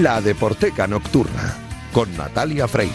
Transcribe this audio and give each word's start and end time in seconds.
La 0.00 0.22
Deporteca 0.22 0.86
Nocturna 0.86 1.54
con 1.92 2.16
Natalia 2.16 2.66
Freire. 2.66 2.94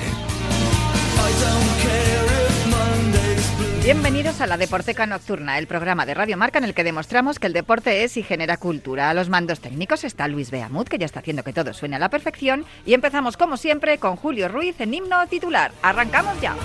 Bienvenidos 3.84 4.42
a 4.42 4.48
la 4.48 4.58
Deporteca 4.58 5.06
Nocturna, 5.06 5.60
el 5.60 5.68
programa 5.68 6.08
de 6.08 6.16
Radio 6.16 6.36
Marca 6.36 6.58
en 6.58 6.64
el 6.64 6.74
que 6.74 6.84
demostramos 6.84 7.38
que 7.38 7.46
el 7.46 7.54
deporte 7.54 8.04
es 8.06 8.18
y 8.18 8.24
genera 8.24 8.58
cultura. 8.58 9.12
A 9.12 9.14
los 9.14 9.30
mandos 9.30 9.60
técnicos 9.60 10.04
está 10.04 10.28
Luis 10.28 10.50
Beamut, 10.50 10.88
que 10.88 10.98
ya 10.98 11.06
está 11.06 11.20
haciendo 11.20 11.44
que 11.44 11.54
todo 11.54 11.76
suene 11.76 11.98
a 11.98 12.00
la 12.00 12.10
perfección. 12.10 12.66
Y 12.88 12.96
empezamos, 12.96 13.38
como 13.38 13.56
siempre, 13.56 14.00
con 14.00 14.16
Julio 14.16 14.48
Ruiz 14.48 14.82
en 14.82 14.96
himno 14.96 15.28
titular. 15.28 15.74
¡Arrancamos 15.84 16.42
ya! 16.42 16.56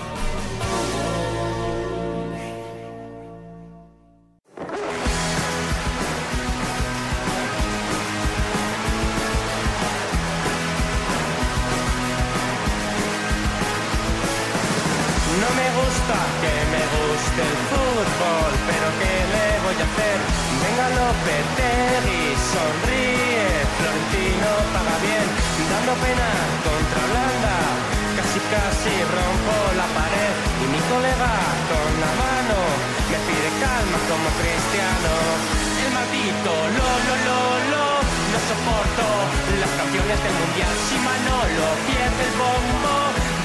Y 22.08 22.34
sonríe, 22.52 23.46
Florentino 23.76 24.50
paga 24.72 24.96
bien, 25.04 25.26
dando 25.68 25.92
pena 26.00 26.28
contra 26.64 26.98
Holanda, 27.04 27.56
casi 28.16 28.40
casi 28.48 28.94
rompo 29.04 29.54
la 29.76 29.86
pared 29.92 30.34
y 30.62 30.66
mi 30.72 30.80
colega 30.88 31.32
con 31.70 31.90
la 32.00 32.10
mano 32.22 32.58
me 33.10 33.18
pide 33.26 33.50
calma 33.60 33.98
como 34.08 34.28
cristiano. 34.40 35.12
El 35.84 35.90
maldito 35.92 36.52
lo 36.76 36.88
lo 37.06 37.14
lo 37.26 37.40
lo 37.70 37.89
soporto 38.48 39.06
las 39.60 39.72
canciones 39.80 40.18
del 40.24 40.34
mundial 40.40 40.74
si 40.88 40.96
Manolo 41.00 41.66
pierde 41.88 42.22
el 42.28 42.34
bombo. 42.40 42.94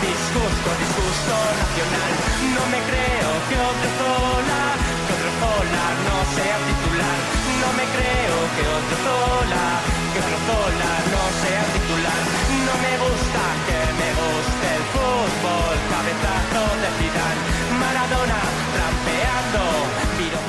Disgusto, 0.06 0.70
disgusto 0.84 1.36
nacional, 1.64 2.12
no 2.56 2.64
me 2.72 2.80
creo 2.90 3.30
que 3.50 3.56
otro 3.58 3.90
Zola, 4.00 4.64
que 5.06 5.12
otro 5.16 5.32
Zola 5.42 5.86
no 6.08 6.16
sea 6.36 6.58
titular 6.68 7.36
no 7.66 7.70
me 7.74 7.86
creo 7.98 8.38
que 8.56 8.64
otro 8.78 8.96
Zola, 9.06 9.66
que 10.14 10.20
otro 10.22 10.38
Zola 10.48 10.92
no 11.14 11.24
sea 11.42 11.64
titular. 11.74 12.22
No 12.68 12.74
me 12.86 12.94
gusta 13.04 13.42
que 13.68 13.80
me 14.00 14.10
guste 14.22 14.68
el 14.78 14.86
fútbol, 14.94 15.76
cabezazo 15.94 16.64
de 16.82 16.90
Zidane, 16.98 17.42
Maradona 17.82 18.40
trampeando. 18.76 19.64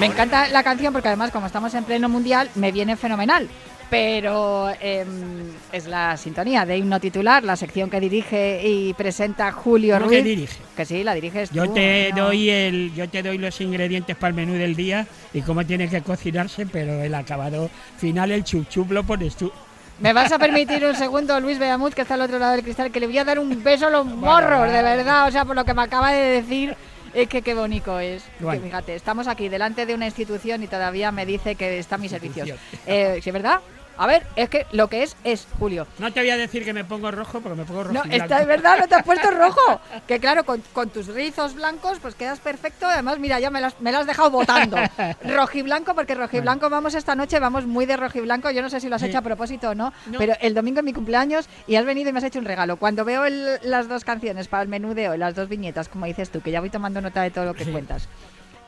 Me 0.00 0.06
encanta 0.06 0.48
la 0.48 0.62
canción 0.62 0.92
porque 0.92 1.08
además 1.08 1.30
como 1.30 1.46
estamos 1.46 1.72
en 1.74 1.84
pleno 1.84 2.08
mundial 2.08 2.50
me 2.54 2.72
viene 2.72 2.96
fenomenal 2.96 3.48
pero 3.88 4.70
em, 4.80 5.52
es 5.72 5.86
la 5.86 6.16
sintonía 6.16 6.66
de 6.66 6.76
himno 6.76 6.98
titular, 6.98 7.44
la 7.44 7.56
sección 7.56 7.88
que 7.88 8.00
dirige 8.00 8.60
y 8.66 8.94
presenta 8.94 9.52
Julio 9.52 9.98
Ruiz. 9.98 10.10
que 10.10 10.22
dirige? 10.22 10.58
Que 10.76 10.84
sí, 10.84 11.04
la 11.04 11.14
diriges 11.14 11.50
yo 11.50 11.70
Te 11.70 12.10
doy 12.14 12.50
el, 12.50 12.92
yo 12.94 13.08
te 13.08 13.22
doy 13.22 13.38
los 13.38 13.60
ingredientes 13.60 14.16
para 14.16 14.30
el 14.30 14.34
menú 14.34 14.54
del 14.54 14.74
día 14.74 15.06
y 15.32 15.42
cómo 15.42 15.64
tiene 15.64 15.88
que 15.88 16.02
cocinarse, 16.02 16.66
pero 16.66 17.02
el 17.02 17.14
acabado 17.14 17.70
final, 17.98 18.32
el 18.32 18.44
chup 18.44 18.90
lo 18.90 19.04
pones 19.04 19.36
tú. 19.36 19.52
¿Me 19.98 20.12
vas 20.12 20.30
a 20.30 20.38
permitir 20.38 20.84
un 20.84 20.94
segundo, 20.94 21.40
Luis 21.40 21.58
Beamut, 21.58 21.94
que 21.94 22.02
está 22.02 22.14
al 22.14 22.20
otro 22.20 22.38
lado 22.38 22.52
del 22.52 22.62
cristal, 22.62 22.90
que 22.90 23.00
le 23.00 23.06
voy 23.06 23.16
a 23.16 23.24
dar 23.24 23.38
un 23.38 23.62
beso 23.62 23.86
a 23.86 23.90
los 23.90 24.04
morros, 24.04 24.70
de 24.70 24.82
verdad? 24.82 25.26
O 25.26 25.30
sea, 25.30 25.46
por 25.46 25.56
lo 25.56 25.64
que 25.64 25.72
me 25.72 25.82
acaba 25.82 26.12
de 26.12 26.42
decir, 26.42 26.76
es 27.14 27.28
que 27.28 27.40
qué 27.40 27.54
bonito 27.54 27.98
es. 27.98 28.22
fíjate, 28.62 28.94
estamos 28.94 29.26
aquí 29.26 29.48
delante 29.48 29.86
de 29.86 29.94
una 29.94 30.04
institución 30.04 30.62
y 30.62 30.66
todavía 30.66 31.12
me 31.12 31.24
dice 31.24 31.54
que 31.54 31.78
está 31.78 31.94
a 31.94 31.98
mis 31.98 32.10
servicios. 32.10 32.50
Eh, 32.86 33.20
¿Sí, 33.22 33.30
verdad? 33.30 33.60
A 33.98 34.06
ver, 34.06 34.26
es 34.36 34.48
que 34.48 34.66
lo 34.72 34.88
que 34.88 35.02
es 35.02 35.16
es 35.24 35.46
Julio. 35.58 35.86
No 35.98 36.12
te 36.12 36.20
voy 36.20 36.30
a 36.30 36.36
decir 36.36 36.64
que 36.64 36.72
me 36.72 36.84
pongo 36.84 37.10
rojo 37.10 37.40
porque 37.40 37.58
me 37.58 37.64
pongo 37.64 37.84
rojo. 37.84 37.94
No, 37.94 38.04
está 38.12 38.40
es 38.40 38.46
verdad, 38.46 38.78
no 38.80 38.88
te 38.88 38.94
has 38.94 39.04
puesto 39.04 39.30
rojo. 39.32 39.80
Que 40.06 40.20
claro, 40.20 40.44
con, 40.44 40.60
tus 40.90 41.08
rizos 41.08 41.54
blancos, 41.54 41.98
pues 42.00 42.14
quedas 42.14 42.40
perfecto. 42.40 42.86
Además, 42.86 43.18
mira, 43.18 43.40
ya 43.40 43.50
me 43.50 43.60
lo 43.60 43.66
has, 43.66 44.06
dejado 44.06 44.30
votando. 44.30 44.76
Rojiblanco, 45.24 45.94
porque 45.94 46.14
rojiblanco 46.14 46.70
vamos 46.70 46.94
esta 46.94 47.14
noche, 47.14 47.38
vamos 47.38 47.66
muy 47.66 47.86
de 47.86 47.96
rojiblanco. 47.96 48.50
Yo 48.50 48.62
no 48.62 48.70
sé 48.70 48.80
si 48.80 48.88
lo 48.88 48.96
has 48.96 49.02
hecho 49.02 49.18
a 49.18 49.22
propósito 49.22 49.70
o 49.70 49.74
no, 49.74 49.92
pero 50.18 50.34
el 50.40 50.54
domingo 50.54 50.80
es 50.80 50.84
mi 50.84 50.92
cumpleaños 50.92 51.48
y 51.66 51.76
has 51.76 51.84
venido 51.84 52.10
y 52.10 52.12
me 52.12 52.18
has 52.18 52.24
hecho 52.24 52.38
un 52.38 52.44
regalo. 52.44 52.76
Cuando 52.76 53.04
veo 53.04 53.24
las 53.62 53.88
dos 53.88 54.04
canciones 54.04 54.48
para 54.48 54.62
el 54.62 54.68
menú 54.68 54.94
de 54.94 55.08
hoy, 55.08 55.18
las 55.18 55.34
dos 55.34 55.48
viñetas, 55.48 55.88
como 55.88 56.06
dices 56.06 56.30
tú, 56.30 56.40
que 56.40 56.50
ya 56.50 56.60
voy 56.60 56.70
tomando 56.70 57.00
nota 57.00 57.22
de 57.22 57.30
todo 57.30 57.44
lo 57.44 57.54
que 57.54 57.64
cuentas. 57.64 58.08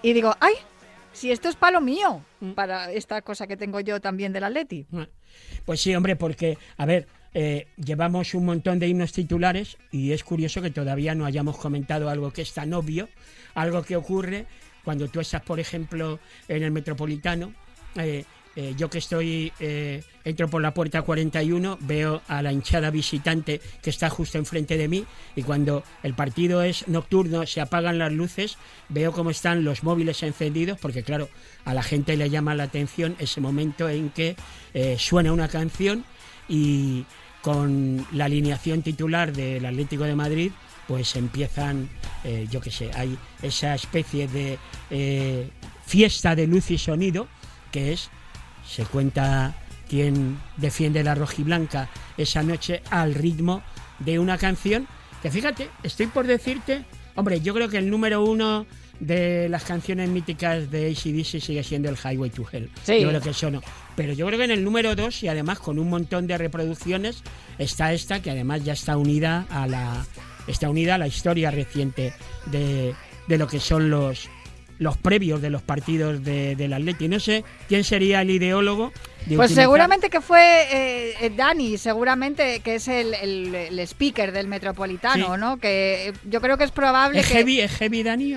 Y 0.03 0.13
digo, 0.13 0.35
¡ay! 0.41 0.55
Si 1.19 1.33
esto 1.33 1.49
es 1.49 1.57
palo 1.57 1.81
mío, 1.81 2.23
mm. 2.39 2.53
para 2.53 2.93
esta 2.93 3.23
cosa 3.23 3.49
que 3.49 3.57
tengo 3.57 3.81
yo 3.81 4.01
también 4.01 4.33
del 4.33 4.45
Atleti. 4.45 4.87
Mm. 4.89 5.03
Pues 5.65 5.81
sí, 5.81 5.93
hombre, 5.93 6.15
porque, 6.15 6.57
a 6.77 6.87
ver, 6.87 7.09
eh, 7.35 7.67
llevamos 7.77 8.35
un 8.35 8.47
montón 8.47 8.79
de 8.79 8.87
himnos 8.87 9.11
titulares 9.11 9.79
y 9.91 10.13
es 10.13 10.23
curioso 10.23 10.63
que 10.63 10.71
todavía 10.71 11.17
no 11.17 11.27
hayamos 11.27 11.59
comentado 11.59 12.09
algo 12.09 12.31
que 12.31 12.43
es 12.43 12.53
tan 12.53 12.73
obvio, 12.73 13.09
algo 13.57 13.83
que 13.83 13.97
ocurre 13.97 14.47
cuando 14.85 15.09
tú 15.09 15.19
estás, 15.19 15.43
por 15.43 15.59
ejemplo, 15.59 16.21
en 16.47 16.63
el 16.63 16.71
Metropolitano. 16.71 17.53
Eh, 17.97 18.25
eh, 18.59 18.75
yo 18.77 18.91
que 18.91 18.99
estoy, 18.99 19.53
entro 20.25 20.49
por 20.49 20.61
la 20.61 20.75
puerta 20.75 21.03
41, 21.03 21.79
veo 21.81 22.23
a 22.27 22.43
la 22.43 22.53
hinchada 22.53 22.91
visitante 22.91 23.61
que 23.83 23.91
está 23.91 24.11
justo 24.11 24.37
enfrente 24.37 24.77
de 24.77 24.89
mí 24.89 25.07
y 25.37 25.43
cuando 25.43 25.85
el 26.03 26.15
partido 26.15 26.63
es 26.63 26.89
nocturno, 26.89 27.47
se 27.47 27.61
apagan 27.61 27.99
las 27.99 28.13
luces, 28.13 28.59
veo 28.89 29.13
cómo 29.13 29.31
están 29.31 29.65
los 29.65 29.85
móviles 29.85 30.23
encendidos, 30.23 30.79
porque 30.81 31.03
claro, 31.03 31.29
a 31.65 31.75
la 31.75 31.83
gente 31.83 32.17
le 32.17 32.31
llama 32.31 32.55
la 32.55 32.65
atención 32.65 33.15
ese 33.19 33.41
momento 33.41 33.89
en 33.89 34.11
que 34.11 34.37
eh, 34.75 34.97
suena 34.99 35.33
una 35.33 35.49
canción 35.49 36.05
y 36.49 37.05
con 37.43 38.07
la 38.13 38.25
alineación 38.25 38.83
titular 38.83 39.33
del 39.33 39.65
Atlético 39.65 40.05
de 40.05 40.15
Madrid, 40.15 40.53
pues 40.87 41.15
empiezan, 41.17 41.89
eh, 42.25 42.47
yo 42.51 42.61
qué 42.61 42.71
sé, 42.71 42.91
hay 42.95 43.17
esa 43.43 43.75
especie 43.75 44.27
de 44.29 44.59
eh, 44.91 45.51
fiesta 45.87 46.35
de 46.35 46.47
luz 46.47 46.71
y 46.71 46.79
sonido, 46.79 47.29
que 47.71 47.93
es, 47.93 48.11
se 48.69 48.85
cuenta 48.85 49.55
quién 49.89 50.39
defiende 50.57 51.03
la 51.03 51.15
rojiblanca 51.15 51.89
esa 52.17 52.43
noche 52.43 52.83
al 52.91 53.15
ritmo 53.15 53.63
de 53.99 54.19
una 54.19 54.39
canción, 54.39 54.87
que 55.23 55.31
fíjate, 55.31 55.71
estoy 55.83 56.07
por 56.07 56.27
decirte, 56.27 56.85
hombre, 57.17 57.41
yo 57.41 57.55
creo 57.55 57.69
que 57.69 57.79
el 57.79 57.91
número 57.91 58.23
uno 58.23 58.67
de 59.01 59.49
las 59.49 59.65
canciones 59.65 60.09
míticas 60.09 60.71
de 60.71 60.91
ACDC 60.91 61.41
sigue 61.41 61.63
siendo 61.63 61.89
el 61.89 61.97
Highway 61.97 62.31
to 62.31 62.45
Hell. 62.51 62.69
Yo 62.87 63.09
creo 63.09 63.21
que 63.21 63.31
eso 63.31 63.51
no. 63.51 63.63
Pero 63.97 64.13
yo 64.13 64.27
creo 64.27 64.39
que 64.39 64.45
en 64.45 64.51
el 64.51 64.65
número 64.65 64.95
2 64.97 65.23
y 65.23 65.29
además 65.29 65.61
con 65.61 65.79
un 65.79 65.89
montón 65.89 66.27
de 66.27 66.37
reproducciones 66.37 67.23
está 67.59 67.93
esta 67.93 68.21
que 68.23 68.31
además 68.31 68.65
ya 68.65 68.73
está 68.73 68.97
unida 68.97 69.47
a 69.51 69.67
la 69.67 70.05
está 70.47 70.71
unida 70.71 70.97
a 70.97 70.99
la 70.99 71.07
historia 71.07 71.51
reciente 71.51 72.13
de, 72.47 72.95
de 73.29 73.39
lo 73.39 73.47
que 73.47 73.61
son 73.61 73.91
los 73.91 74.29
los 74.79 74.97
previos 74.97 75.43
de 75.43 75.51
los 75.51 75.63
partidos 75.63 76.25
de, 76.25 76.57
del 76.57 76.73
Atleti. 76.73 77.09
No 77.09 77.21
sé 77.21 77.45
quién 77.69 77.85
sería 77.85 78.23
el 78.23 78.31
ideólogo. 78.31 78.93
Pues 79.37 79.53
seguramente 79.53 80.11
que 80.11 80.21
fue 80.21 80.41
eh, 80.41 81.15
eh, 81.21 81.31
Dani, 81.35 81.79
seguramente 81.79 82.61
que 82.61 82.77
es 82.77 82.89
el, 82.89 83.15
el, 83.15 83.79
speaker 83.81 84.33
del 84.33 84.47
Metropolitano, 84.47 85.37
¿no? 85.37 85.59
Que 85.59 86.13
yo 86.25 86.41
creo 86.41 86.57
que 86.57 86.65
es 86.65 86.71
probable 86.71 87.21
¿Es 87.21 87.27
que... 87.27 87.35
Heavy, 87.35 87.61
¿Es 87.61 87.73
heavy 87.73 88.03
Dani 88.03 88.37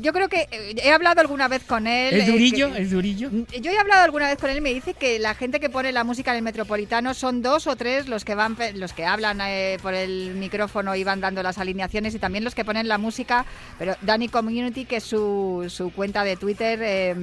yo 0.00 0.12
creo 0.12 0.28
que 0.28 0.48
eh, 0.50 0.74
he 0.82 0.90
hablado 0.90 1.20
alguna 1.20 1.48
vez 1.48 1.64
con 1.64 1.86
él. 1.86 2.14
¿Es 2.14 2.26
durillo? 2.26 2.74
¿Es 2.74 2.90
durillo? 2.90 3.30
Yo 3.60 3.70
he 3.70 3.78
hablado 3.78 4.02
alguna 4.02 4.28
vez 4.28 4.38
con 4.38 4.50
él 4.50 4.58
y 4.58 4.60
me 4.60 4.74
dice 4.74 4.94
que 4.94 5.18
la 5.18 5.34
gente 5.34 5.60
que 5.60 5.70
pone 5.70 5.92
la 5.92 6.04
música 6.04 6.32
en 6.32 6.38
el 6.38 6.42
Metropolitano 6.42 7.14
son 7.14 7.42
dos 7.42 7.66
o 7.66 7.76
tres 7.76 8.08
los 8.08 8.24
que 8.24 8.34
van, 8.34 8.56
los 8.74 8.92
que 8.92 9.04
hablan 9.04 9.38
por 9.80 9.94
el 9.94 10.34
micrófono 10.34 10.94
y 10.94 11.04
van 11.04 11.20
dando 11.20 11.42
las 11.42 11.58
alineaciones 11.58 12.14
y 12.14 12.18
también 12.18 12.44
los 12.44 12.54
que 12.54 12.64
ponen 12.64 12.88
la 12.88 12.98
música, 12.98 13.44
pero 13.78 13.96
Dani 14.02 14.28
Community, 14.28 14.84
que 14.84 14.96
es 14.96 15.04
su 15.04 15.66
su 15.68 15.92
cuenta 15.92 16.24
de 16.24 16.36
Twitter, 16.36 17.16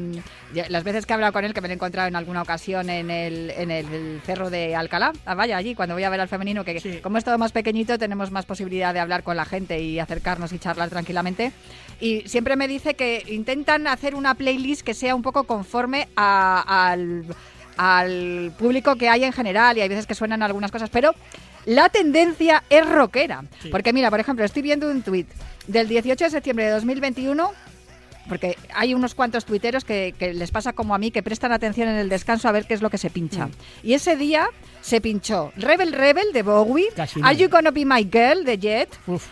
las 0.69 0.83
veces 0.83 1.05
que 1.05 1.13
he 1.13 1.15
hablado 1.15 1.33
con 1.33 1.45
él, 1.45 1.53
que 1.53 1.61
me 1.61 1.67
lo 1.67 1.73
he 1.73 1.75
encontrado 1.75 2.07
en 2.07 2.15
alguna 2.15 2.41
ocasión 2.41 2.88
en 2.89 3.09
el, 3.11 3.51
en 3.51 3.71
el 3.71 4.21
cerro 4.25 4.49
de 4.49 4.75
Alcalá, 4.75 5.13
ah, 5.25 5.35
vaya 5.35 5.57
allí, 5.57 5.75
cuando 5.75 5.95
voy 5.95 6.03
a 6.03 6.09
ver 6.09 6.19
al 6.19 6.27
femenino, 6.27 6.63
que 6.65 7.01
como 7.01 7.17
es 7.17 7.23
todo 7.23 7.37
más 7.37 7.51
pequeñito, 7.51 7.97
tenemos 7.97 8.31
más 8.31 8.45
posibilidad 8.45 8.93
de 8.93 8.99
hablar 8.99 9.23
con 9.23 9.35
la 9.37 9.45
gente 9.45 9.79
y 9.81 9.99
acercarnos 9.99 10.53
y 10.53 10.59
charlar 10.59 10.89
tranquilamente. 10.89 11.51
Y 11.99 12.21
siempre 12.27 12.55
me 12.55 12.67
dice 12.67 12.95
que 12.95 13.23
intentan 13.27 13.87
hacer 13.87 14.15
una 14.15 14.35
playlist 14.35 14.81
que 14.81 14.93
sea 14.93 15.15
un 15.15 15.21
poco 15.21 15.43
conforme 15.43 16.07
al, 16.15 17.25
al 17.77 18.53
público 18.57 18.95
que 18.95 19.09
hay 19.09 19.23
en 19.23 19.33
general 19.33 19.77
y 19.77 19.81
hay 19.81 19.89
veces 19.89 20.05
que 20.05 20.15
suenan 20.15 20.43
algunas 20.43 20.71
cosas, 20.71 20.89
pero 20.89 21.13
la 21.65 21.89
tendencia 21.89 22.63
es 22.69 22.87
rockera. 22.87 23.43
Porque 23.71 23.93
mira, 23.93 24.09
por 24.09 24.19
ejemplo, 24.19 24.43
estoy 24.43 24.61
viendo 24.61 24.89
un 24.89 25.01
tuit 25.01 25.27
del 25.67 25.87
18 25.87 26.25
de 26.25 26.29
septiembre 26.29 26.65
de 26.65 26.71
2021 26.71 27.51
porque 28.29 28.57
hay 28.73 28.93
unos 28.93 29.15
cuantos 29.15 29.43
tuiteros 29.43 29.83
que, 29.83 30.13
les 30.19 30.51
pasa 30.51 30.73
como 30.73 30.95
a 30.95 30.97
mí, 30.97 31.11
que 31.11 31.23
prestan 31.23 31.51
atención 31.51 31.89
en 31.89 31.95
el 31.95 32.07
descanso 32.07 32.47
a 32.47 32.51
ver 32.51 32.65
qué 32.65 32.75
es 32.75 32.81
lo 32.81 32.89
que 32.89 32.97
se 32.97 33.09
pincha. 33.09 33.47
Mm. 33.47 33.51
Y 33.83 33.93
ese 33.93 34.15
día 34.15 34.47
se 34.81 35.01
pinchó 35.01 35.51
Rebel 35.57 35.91
Rebel 35.91 36.31
de 36.31 36.43
Bowie, 36.43 36.87
Are 37.23 37.35
You 37.35 37.49
Gonna 37.49 37.71
Be 37.71 37.85
My 37.85 38.07
Girl 38.09 38.45
de 38.45 38.57
Jet, 38.57 38.89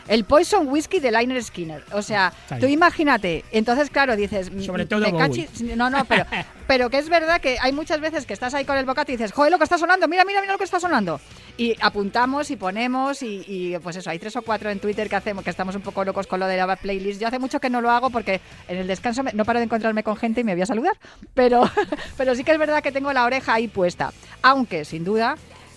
el 0.08 0.26
Poison 0.26 0.68
Whiskey 0.68 1.00
de 1.00 1.12
Liner 1.12 1.42
Skinner. 1.42 1.84
O 1.94 2.02
sea, 2.02 2.34
tú 2.60 2.66
imagínate. 2.66 3.46
Entonces, 3.52 3.90
claro, 3.90 4.16
dices... 4.16 4.52
Sobre 4.66 4.86
todo 4.86 5.10
Bowie. 5.10 5.48
No, 5.76 5.90
no, 5.90 6.04
pero, 6.06 6.26
pero 6.68 6.90
que 6.90 6.98
es 6.98 7.10
verdad 7.10 7.40
que 7.40 7.58
hay 7.60 7.72
muchas 7.72 8.00
veces 8.02 8.26
que 8.26 8.34
estás 8.34 8.54
ahí 8.54 8.66
con 8.66 8.78
el 8.78 8.86
bocate 8.86 9.14
y 9.14 9.18
dices, 9.18 9.32
joder, 9.32 9.52
lo 9.52 9.58
que 9.58 9.64
está 9.64 9.78
sonando, 9.78 10.08
mira, 10.08 10.26
mira, 10.26 10.42
mira 10.42 10.54
lo 10.54 10.58
que 10.58 10.66
está 10.66 10.80
sonando. 10.80 11.20
y 11.58 11.76
apuntamos 11.82 12.52
y 12.52 12.58
ponemos 12.58 13.24
y, 13.24 13.76
pues 13.82 13.96
eso, 13.96 14.10
hay 14.10 14.20
tres 14.20 14.36
o 14.36 14.42
cuatro 14.42 14.70
en 14.70 14.80
Twitter 14.80 15.10
que 15.10 15.16
hacemos, 15.16 15.44
que 15.44 15.50
estamos 15.50 15.76
un 15.76 15.82
poco 15.82 16.04
locos 16.04 16.28
con 16.28 16.40
lo 16.40 16.46
de 16.46 16.58
la 16.58 16.76
playlist. 16.76 17.20
Yo 17.22 17.28
hace 17.28 17.40
mucho 17.40 17.60
que 17.60 17.70
no 17.70 17.82
lo 17.82 17.90
hago 17.90 18.10
porque 18.10 18.42
en 18.68 18.78
el 18.78 18.88
descanso 18.88 19.24
no 19.34 19.46
paro 19.46 19.60
de 19.60 19.66
encontrarme 19.66 20.04
con 20.04 20.18
gente 20.18 20.42
y 20.42 20.44
me 20.44 20.54
voy 20.54 20.62
a 20.62 20.66
saludar, 20.66 20.94
pero, 21.34 21.64
pero 22.18 22.36
sí 22.36 22.44
que 22.44 22.52
es 22.52 22.60
verdad 22.60 22.84
que 22.84 22.92
tengo 22.92 23.12
la 23.14 23.24
oreja 23.24 23.54
ahí 23.54 23.68
puesta. 23.68 24.12
Aunque, 24.42 24.86
sin 24.86 25.04
duda, 25.04 25.36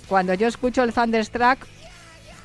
cuando 0.08 0.34
yo 0.34 0.48
escucho 0.48 0.82
el 0.82 0.92
Thunderstruck 0.92 1.58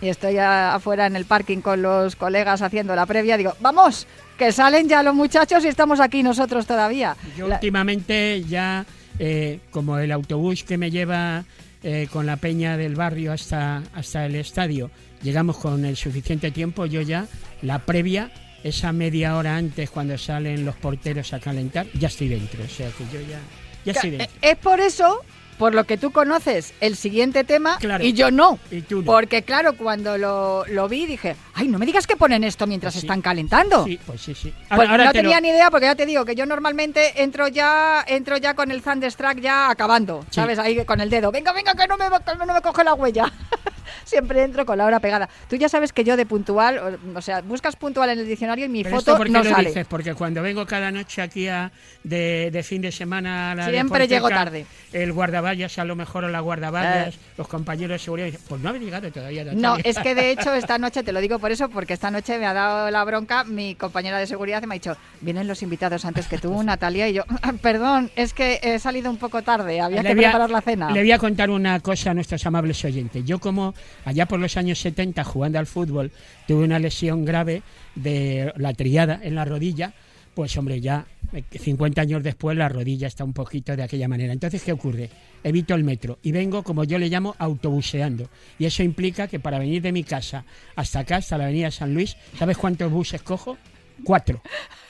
y 0.02 0.10
estoy 0.10 0.38
afuera 0.38 1.06
en 1.06 1.16
el 1.16 1.26
parking 1.26 1.60
con 1.62 1.82
los 1.82 2.16
colegas 2.16 2.62
haciendo 2.62 2.96
la 2.96 3.06
previa, 3.06 3.38
digo, 3.38 3.54
vamos, 3.60 4.08
que 4.38 4.52
salen 4.52 4.90
ya 4.90 5.02
los 5.04 5.16
muchachos 5.16 5.64
y 5.66 5.68
estamos 5.68 6.00
aquí 6.00 6.22
nosotros 6.24 6.66
todavía. 6.66 7.16
Yo 7.38 7.48
La- 7.48 7.56
últimamente 7.56 8.44
ya, 8.44 8.86
eh, 9.20 9.60
como 9.72 9.98
el 9.98 10.12
autobús 10.12 10.64
que 10.64 10.78
me 10.78 10.92
lleva 10.92 11.44
eh, 11.84 12.08
con 12.12 12.26
la 12.26 12.38
peña 12.38 12.78
del 12.78 12.96
barrio 12.96 13.32
hasta, 13.32 13.84
hasta 13.94 14.26
el 14.26 14.36
estadio, 14.36 14.90
llegamos 15.22 15.58
con 15.58 15.86
el 15.86 15.96
suficiente 15.96 16.52
tiempo, 16.52 16.86
yo 16.86 17.02
ya, 17.02 17.28
la 17.62 17.80
previa, 17.80 18.32
esa 18.64 18.92
media 18.92 19.38
hora 19.38 19.56
antes 19.56 19.92
cuando 19.92 20.18
salen 20.18 20.66
los 20.66 20.76
porteros 20.76 21.32
a 21.34 21.40
calentar, 21.40 21.86
ya 21.94 22.08
estoy 22.08 22.28
dentro. 22.30 22.64
O 22.64 22.68
sea 22.68 22.90
que 22.90 23.04
yo 23.14 23.22
ya, 23.22 23.40
ya 23.86 23.92
estoy 23.92 24.10
Eh, 24.16 24.18
dentro. 24.18 24.38
Es 24.42 24.58
por 24.58 24.80
eso, 24.80 25.22
por 25.58 25.74
lo 25.74 25.84
que 25.86 25.98
tú 25.98 26.12
conoces 26.12 26.74
el 26.82 26.96
siguiente 26.96 27.44
tema 27.44 27.78
Claro. 27.80 28.04
y 28.04 28.14
yo 28.14 28.32
no. 28.32 28.60
Y 28.72 28.82
tú 28.82 29.00
no. 29.00 29.06
Porque 29.06 29.44
claro, 29.44 29.76
cuando 29.78 30.18
lo, 30.18 30.66
lo 30.68 30.88
vi 30.90 31.06
dije, 31.06 31.36
ay, 31.54 31.68
no 31.68 31.78
me 31.80 31.86
digas 31.86 32.08
que 32.08 32.16
ponen 32.16 32.44
esto 32.44 32.68
mientras 32.68 32.94
Pues 32.94 33.02
sí. 33.02 33.08
están 33.08 33.22
calentando. 33.22 33.86
Sí, 33.86 34.00
pues 34.06 34.22
sí, 34.22 34.34
sí. 34.36 34.54
Pues 34.76 34.90
no 34.90 34.98
lo- 34.98 35.12
tenía 35.12 35.40
ni 35.40 35.50
idea 35.50 35.72
porque 35.72 35.86
ya 35.86 35.96
te 35.96 36.06
digo 36.06 36.26
que 36.26 36.36
yo 36.36 36.46
normalmente 36.46 37.24
entro 37.24 37.48
ya 37.48 38.04
entro 38.08 38.38
ya 38.38 38.54
con 38.54 38.72
el 38.72 38.82
Thunderstruck 38.82 39.40
ya 39.40 39.70
acabando, 39.70 40.22
Sí. 40.30 40.36
¿sabes? 40.36 40.60
Ahí 40.60 40.84
con 40.86 41.00
el 41.02 41.10
dedo. 41.10 41.32
Venga, 41.32 41.52
venga, 41.54 41.74
que 41.74 41.88
no 41.88 41.98
me, 41.98 42.06
que 42.10 42.36
no 42.46 42.46
me 42.54 42.62
coge 42.62 42.84
la 42.84 42.94
huella. 42.94 43.32
Siempre 44.06 44.44
entro 44.44 44.66
con 44.66 44.78
la 44.78 44.86
hora 44.86 45.00
pegada. 45.00 45.28
Tú 45.50 45.56
ya 45.58 45.68
sabes 45.68 45.92
que 45.92 46.04
yo 46.04 46.16
de 46.16 46.26
puntual, 46.26 46.78
o, 46.78 47.18
o 47.18 47.22
sea, 47.22 47.42
buscas 47.42 47.76
puntual 47.76 48.10
en 48.12 48.20
el 48.20 48.28
diccionario 48.28 48.66
y 48.66 48.70
mi 48.70 48.84
Pero 48.84 48.98
esto 49.00 49.12
foto 49.12 49.18
¿por 49.18 49.28
qué 49.28 49.34
no 49.34 49.44
lo 49.44 49.50
sale. 49.50 49.68
dices? 49.70 49.86
Porque 49.88 50.14
cuando 50.14 50.42
vengo 50.42 50.66
cada 50.66 50.92
noche 50.92 51.22
aquí 51.22 51.48
a, 51.48 51.72
de, 52.04 52.50
de 52.52 52.64
fin 52.64 52.82
de 52.82 52.92
semana 52.92 53.52
a 53.52 53.56
la 53.56 53.70
Siempre 53.70 54.08
llego 54.08 54.30
tarde. 54.30 54.66
El 54.94 55.12
guardaballas, 55.12 55.78
a 55.80 55.84
lo 55.86 55.96
mejor 55.96 56.24
o 56.24 56.30
la 56.30 56.40
guardaballas, 56.40 57.16
los 57.38 57.48
compañeros 57.48 57.96
de 57.96 58.00
seguridad 58.00 58.28
dicen, 58.28 58.42
pues 58.48 58.62
no 58.62 58.70
habéis 58.70 58.86
llegado 58.86 59.12
todavía. 59.12 59.44
No, 59.46 59.52
Natalia". 59.78 59.84
es 59.90 60.00
que 60.00 60.16
de 60.16 60.32
hecho 60.32 60.54
esta 60.54 60.78
noche, 60.78 61.04
te 61.04 61.12
lo 61.12 61.20
digo 61.20 61.40
por 61.40 61.52
eso, 61.52 61.68
porque 61.70 61.94
esta 61.94 62.12
noche 62.12 62.38
me 62.38 62.46
ha 62.46 62.54
dado 62.54 62.92
la 62.92 63.04
bronca 63.04 63.44
mi 63.44 63.76
compañera 63.76 64.18
de 64.20 64.28
seguridad 64.28 64.62
y 64.64 64.68
me 64.68 64.76
ha 64.76 64.78
dicho, 64.78 64.96
vienen 65.22 65.48
los 65.48 65.62
invitados 65.64 66.06
antes 66.06 66.28
que 66.28 66.38
tú, 66.38 66.62
Natalia, 66.64 67.10
y 67.10 67.14
yo, 67.14 67.24
perdón, 67.62 68.12
es 68.16 68.34
que 68.34 68.60
he 68.62 68.80
salido 68.80 69.10
un 69.10 69.18
poco 69.18 69.42
tarde, 69.42 69.82
había 69.82 70.04
Le 70.04 70.10
que 70.16 70.26
a- 70.26 70.30
preparar 70.30 70.50
la 70.52 70.62
cena. 70.62 70.92
Le 70.92 71.02
voy 71.02 71.12
a 71.12 71.18
contar 71.18 71.50
una 71.50 71.80
cosa 71.80 72.12
a 72.12 72.14
nuestros 72.14 72.46
amables 72.46 72.84
oyentes. 72.86 73.24
Yo 73.26 73.40
como 73.40 73.74
allá 74.04 74.26
por 74.26 74.40
los 74.40 74.58
años 74.58 74.80
70 74.80 75.24
jugando 75.24 75.60
al 75.60 75.66
fútbol 75.66 76.12
tuve 76.48 76.64
una 76.64 76.80
lesión 76.80 77.26
grave 77.26 77.64
de 77.96 78.54
la 78.58 78.74
triada 78.74 79.20
en 79.24 79.36
la 79.36 79.46
rodilla, 79.46 79.94
pues 80.34 80.58
hombre, 80.58 80.82
ya 80.82 81.06
eh, 81.34 81.44
50 81.58 82.02
años 82.02 82.24
después 82.24 82.58
la 82.58 82.70
rodilla 82.70 83.08
está 83.08 83.24
un 83.24 83.34
poquito 83.34 83.76
de 83.76 83.84
aquella 83.84 84.08
manera. 84.08 84.34
Entonces, 84.34 84.62
¿qué 84.64 84.72
ocurre? 84.72 85.10
Evito 85.44 85.76
el 85.76 85.84
metro 85.84 86.20
y 86.24 86.32
vengo, 86.32 86.64
como 86.64 86.84
yo 86.84 87.00
le 87.00 87.10
llamo, 87.10 87.36
autobuseando. 87.40 88.30
Y 88.60 88.66
eso 88.66 88.84
implica 88.84 89.28
que 89.28 89.40
para 89.40 89.60
venir 89.60 89.82
de 89.82 89.92
mi 89.92 90.04
casa 90.04 90.46
hasta 90.76 91.00
acá, 91.00 91.18
hasta 91.18 91.38
la 91.38 91.46
avenida 91.46 91.72
San 91.72 91.94
Luis, 91.94 92.18
¿sabes 92.38 92.58
cuántos 92.58 92.92
buses 92.92 93.22
cojo? 93.22 93.58
Cuatro. 94.04 94.42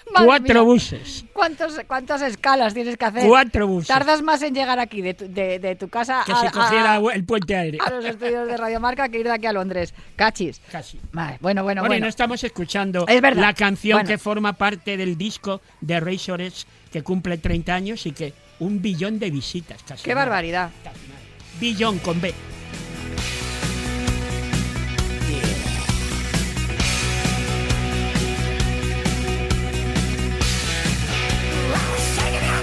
Madre 0.14 0.26
Cuatro 0.28 0.54
mía. 0.54 0.62
buses. 0.62 1.26
¿Cuántos, 1.34 1.80
¿Cuántas 1.88 2.22
escalas 2.22 2.74
tienes 2.74 2.96
que 2.98 3.06
hacer? 3.06 3.28
Cuatro 3.28 3.68
buses. 3.68 3.88
Tardas 3.88 4.22
más 4.22 4.42
en 4.44 4.54
llegar 4.54 4.80
aquí 4.80 5.02
de 5.02 5.14
tu, 5.16 5.26
de, 5.28 5.60
de 5.60 5.76
tu 5.76 5.90
casa 5.90 6.22
Que 6.26 6.32
a, 6.32 6.40
si 6.42 6.48
cogiera 6.50 6.94
a- 6.96 7.14
el 7.14 7.24
puente 7.26 7.56
aéreo. 7.56 7.82
a 7.84 7.90
los 7.90 8.06
estudios 8.06 8.48
de 8.48 8.56
Radiomarca 8.56 9.10
que 9.10 9.20
ir 9.20 9.26
de 9.26 9.32
aquí 9.34 9.48
a 9.48 9.54
Londres. 9.54 9.94
Cachis. 10.16 10.62
Casi. 10.72 11.00
Vale, 11.12 11.38
bueno, 11.42 11.64
bueno, 11.64 11.82
Bueno, 11.82 11.88
bueno. 11.94 12.06
no 12.06 12.10
estamos 12.10 12.44
escuchando 12.44 13.06
Es 13.08 13.20
verdad. 13.22 13.42
la 13.42 13.54
canción 13.54 13.98
Bueno. 13.98 14.08
que 14.10 14.18
forma 14.18 14.54
parte 14.54 14.96
del 14.96 15.18
disco 15.18 15.62
de 15.82 16.00
Razorheads 16.00 16.68
que 16.92 17.02
cumple 17.04 17.38
30 17.38 17.74
años 17.76 18.06
y 18.06 18.12
que 18.12 18.34
un 18.60 18.82
billón 18.82 19.20
de 19.20 19.32
visitas. 19.32 19.84
Casi 19.84 20.04
Qué 20.04 20.12
nada. 20.14 20.26
barbaridad. 20.26 20.70
Casi 20.84 21.00
nada. 21.08 21.20
Billón 21.60 22.00
con 22.00 22.22
B. 22.22 22.34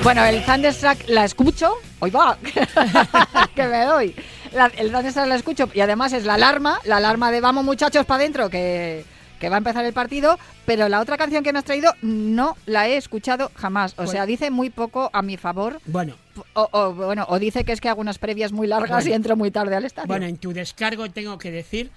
Bueno, 0.02 0.24
el 0.24 0.44
Thunderstruck 0.44 1.08
la 1.08 1.24
escucho. 1.24 1.74
¡Hoy 2.00 2.10
va! 2.10 2.36
que 3.54 3.66
me 3.68 3.84
doy. 3.84 4.14
La- 4.52 4.66
el 4.76 4.90
Thunderstruck 4.90 5.26
la 5.26 5.36
escucho 5.36 5.68
y 5.72 5.80
además 5.80 6.12
es 6.12 6.24
la 6.24 6.34
alarma, 6.34 6.80
la 6.84 6.96
alarma 6.96 7.30
de 7.30 7.40
vamos 7.40 7.64
muchachos 7.64 8.04
para 8.04 8.20
adentro 8.22 8.50
que, 8.50 9.04
que 9.38 9.48
va 9.48 9.56
a 9.56 9.58
empezar 9.58 9.84
el 9.84 9.92
partido. 9.92 10.38
Pero 10.66 10.88
la 10.88 11.00
otra 11.00 11.16
canción 11.16 11.44
que 11.44 11.52
me 11.52 11.60
has 11.60 11.64
traído 11.64 11.94
no 12.02 12.56
la 12.66 12.88
he 12.88 12.96
escuchado 12.96 13.50
jamás. 13.54 13.94
O 13.96 14.06
sea, 14.06 14.26
dice 14.26 14.50
muy 14.50 14.70
poco 14.70 15.08
a 15.12 15.22
mi 15.22 15.36
favor. 15.36 15.80
Bueno, 15.86 16.16
O, 16.54 16.68
o, 16.72 16.92
bueno, 16.94 17.24
o 17.28 17.38
dice 17.38 17.62
que 17.64 17.72
es 17.72 17.80
que 17.80 17.88
hago 17.88 18.00
unas 18.00 18.18
previas 18.18 18.50
muy 18.52 18.66
largas 18.66 18.90
Bueno. 18.90 19.10
y 19.10 19.12
entro 19.12 19.36
muy 19.36 19.50
tarde 19.52 19.76
al 19.76 19.84
estadio. 19.84 20.08
bueno, 20.08 20.26
en 20.26 20.36
tu 20.36 20.52
descargo 20.52 21.08
tengo 21.10 21.38
que 21.38 21.50
decir 21.52 21.90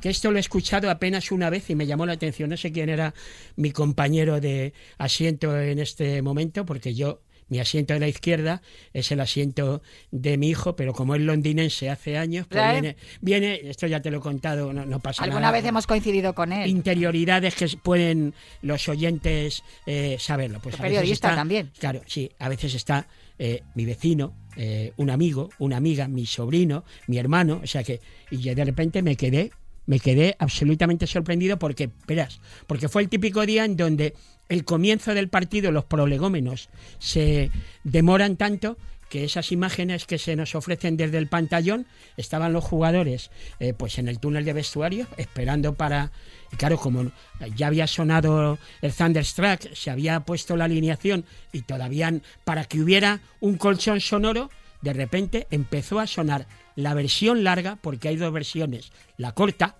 que 0.00 0.10
esto 0.10 0.32
lo 0.32 0.38
he 0.38 0.40
escuchado 0.40 0.90
apenas 0.90 1.30
una 1.30 1.48
vez 1.48 1.70
y 1.70 1.76
me 1.76 1.86
llamó 1.86 2.06
la 2.06 2.14
atención. 2.14 2.50
No 2.50 2.56
sé 2.56 2.72
quién 2.72 2.88
era 2.88 3.14
mi 3.54 3.70
compañero 3.70 4.40
de 4.40 4.72
asiento 4.98 5.56
en 5.56 5.78
este 5.78 6.22
momento, 6.22 6.64
porque 6.66 6.92
yo, 6.94 7.20
mi 7.52 7.60
asiento 7.60 7.92
de 7.92 8.00
la 8.00 8.08
izquierda 8.08 8.62
es 8.94 9.12
el 9.12 9.20
asiento 9.20 9.82
de 10.10 10.38
mi 10.38 10.48
hijo, 10.48 10.74
pero 10.74 10.94
como 10.94 11.14
es 11.14 11.20
londinense 11.20 11.90
hace 11.90 12.16
años, 12.16 12.46
pues 12.48 12.62
viene, 12.72 12.96
viene, 13.20 13.60
esto 13.64 13.86
ya 13.86 14.00
te 14.00 14.10
lo 14.10 14.16
he 14.16 14.20
contado, 14.20 14.72
no, 14.72 14.86
no 14.86 15.00
pasa 15.00 15.22
Alguna 15.22 15.42
nada. 15.42 15.52
vez 15.52 15.64
hemos 15.66 15.86
coincidido 15.86 16.34
con 16.34 16.50
él. 16.50 16.66
interioridades 16.70 17.54
que 17.54 17.68
pueden 17.82 18.32
los 18.62 18.88
oyentes 18.88 19.62
eh, 19.84 20.16
saberlo. 20.18 20.60
Pues 20.62 20.76
a 20.76 20.82
Periodista 20.82 21.28
está- 21.28 21.36
también. 21.36 21.70
Claro, 21.78 22.00
sí, 22.06 22.30
a 22.38 22.48
veces 22.48 22.74
está 22.74 23.06
eh, 23.38 23.60
mi 23.74 23.84
vecino, 23.84 24.34
eh, 24.56 24.92
un 24.96 25.10
amigo, 25.10 25.50
una 25.58 25.76
amiga, 25.76 26.08
mi 26.08 26.24
sobrino, 26.24 26.84
mi 27.06 27.18
hermano, 27.18 27.60
o 27.62 27.66
sea 27.66 27.84
que, 27.84 28.00
y 28.30 28.38
yo 28.38 28.54
de 28.54 28.64
repente 28.64 29.02
me 29.02 29.14
quedé, 29.16 29.50
me 29.84 30.00
quedé 30.00 30.36
absolutamente 30.38 31.06
sorprendido 31.06 31.58
porque, 31.58 31.90
verás, 32.06 32.40
porque 32.66 32.88
fue 32.88 33.02
el 33.02 33.08
típico 33.10 33.44
día 33.44 33.64
en 33.66 33.76
donde 33.76 34.14
el 34.48 34.64
comienzo 34.64 35.14
del 35.14 35.28
partido, 35.28 35.72
los 35.72 35.84
prolegómenos, 35.84 36.68
se 36.98 37.50
demoran 37.84 38.36
tanto 38.36 38.76
que 39.12 39.24
esas 39.24 39.52
imágenes 39.52 40.06
que 40.06 40.16
se 40.16 40.36
nos 40.36 40.54
ofrecen 40.54 40.96
desde 40.96 41.18
el 41.18 41.26
pantallón 41.26 41.86
estaban 42.16 42.54
los 42.54 42.64
jugadores 42.64 43.30
eh, 43.60 43.74
pues 43.74 43.98
en 43.98 44.08
el 44.08 44.18
túnel 44.18 44.46
de 44.46 44.54
vestuario 44.54 45.06
esperando 45.18 45.74
para 45.74 46.12
y 46.50 46.56
claro 46.56 46.78
como 46.78 47.12
ya 47.54 47.66
había 47.66 47.86
sonado 47.86 48.58
el 48.80 48.94
Thunderstruck 48.94 49.74
se 49.74 49.90
había 49.90 50.20
puesto 50.20 50.56
la 50.56 50.64
alineación 50.64 51.26
y 51.52 51.60
todavía 51.60 52.10
para 52.44 52.64
que 52.64 52.80
hubiera 52.80 53.20
un 53.40 53.58
colchón 53.58 54.00
sonoro 54.00 54.48
de 54.80 54.94
repente 54.94 55.46
empezó 55.50 56.00
a 56.00 56.06
sonar 56.06 56.46
la 56.74 56.94
versión 56.94 57.44
larga 57.44 57.76
porque 57.82 58.08
hay 58.08 58.16
dos 58.16 58.32
versiones 58.32 58.92
la 59.18 59.32
corta 59.32 59.76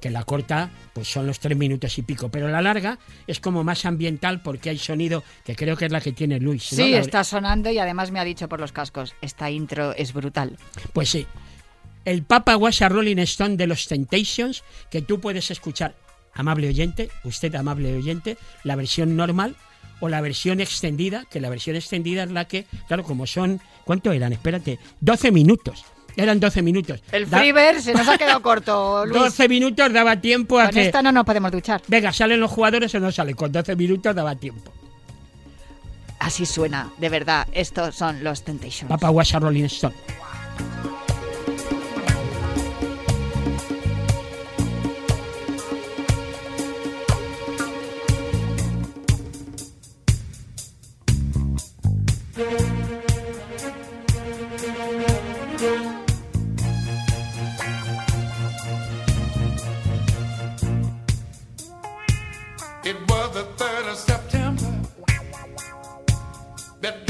que 0.00 0.10
la 0.10 0.24
corta 0.24 0.70
pues 0.92 1.10
son 1.10 1.26
los 1.26 1.38
tres 1.40 1.56
minutos 1.56 1.98
y 1.98 2.02
pico, 2.02 2.30
pero 2.30 2.48
la 2.48 2.62
larga 2.62 2.98
es 3.26 3.40
como 3.40 3.64
más 3.64 3.84
ambiental 3.84 4.42
porque 4.42 4.70
hay 4.70 4.78
sonido 4.78 5.22
que 5.44 5.54
creo 5.54 5.76
que 5.76 5.86
es 5.86 5.92
la 5.92 6.00
que 6.00 6.12
tiene 6.12 6.40
Luis. 6.40 6.72
¿no? 6.72 6.84
Sí, 6.84 6.94
está 6.94 7.24
sonando 7.24 7.70
y 7.70 7.78
además 7.78 8.10
me 8.10 8.18
ha 8.18 8.24
dicho 8.24 8.48
por 8.48 8.60
los 8.60 8.72
cascos, 8.72 9.14
esta 9.20 9.50
intro 9.50 9.94
es 9.94 10.12
brutal. 10.12 10.58
Pues 10.92 11.10
sí. 11.10 11.26
El 12.04 12.22
Papa 12.22 12.56
was 12.56 12.80
a 12.80 12.88
Rolling 12.88 13.18
Stone 13.18 13.56
de 13.56 13.66
los 13.66 13.86
Temptations, 13.86 14.64
que 14.90 15.02
tú 15.02 15.20
puedes 15.20 15.50
escuchar, 15.50 15.94
amable 16.32 16.68
oyente, 16.68 17.10
usted 17.24 17.54
amable 17.54 17.94
oyente, 17.94 18.38
la 18.64 18.74
versión 18.74 19.16
normal 19.16 19.54
o 20.00 20.08
la 20.08 20.22
versión 20.22 20.60
extendida, 20.60 21.26
que 21.30 21.40
la 21.40 21.50
versión 21.50 21.76
extendida 21.76 22.22
es 22.22 22.30
la 22.30 22.46
que, 22.46 22.64
claro, 22.88 23.04
como 23.04 23.26
son, 23.26 23.60
¿cuánto 23.84 24.12
eran? 24.12 24.32
Espérate, 24.32 24.78
12 25.00 25.30
minutos. 25.30 25.84
Eran 26.16 26.40
12 26.40 26.62
minutos. 26.62 27.00
El 27.12 27.28
Da- 27.28 27.38
Freeber 27.38 27.80
se 27.80 27.92
nos 27.94 28.06
ha 28.08 28.18
quedado 28.18 28.40
corto, 28.42 29.04
Luis. 29.06 29.22
12 29.22 29.48
minutos 29.48 29.92
daba 29.92 30.16
tiempo 30.20 30.58
a 30.58 30.64
Con 30.66 30.74
que... 30.74 30.82
esta 30.86 31.02
no 31.02 31.12
nos 31.12 31.24
podemos 31.24 31.50
duchar. 31.52 31.80
Venga, 31.88 32.12
¿salen 32.12 32.40
los 32.40 32.50
jugadores 32.50 32.94
o 32.94 33.00
no 33.00 33.10
salen? 33.12 33.34
Con 33.36 33.52
12 33.52 33.76
minutos 33.76 34.14
daba 34.14 34.34
tiempo. 34.36 34.72
Así 36.18 36.44
suena, 36.44 36.90
de 36.98 37.08
verdad. 37.08 37.46
Estos 37.52 37.94
son 37.94 38.22
los 38.22 38.42
Temptations. 38.44 38.88
Papa 38.88 39.10
was 39.10 39.34
a 39.34 39.38
Rolling 39.38 39.64
Stone. 39.64 39.94
That 66.80 67.09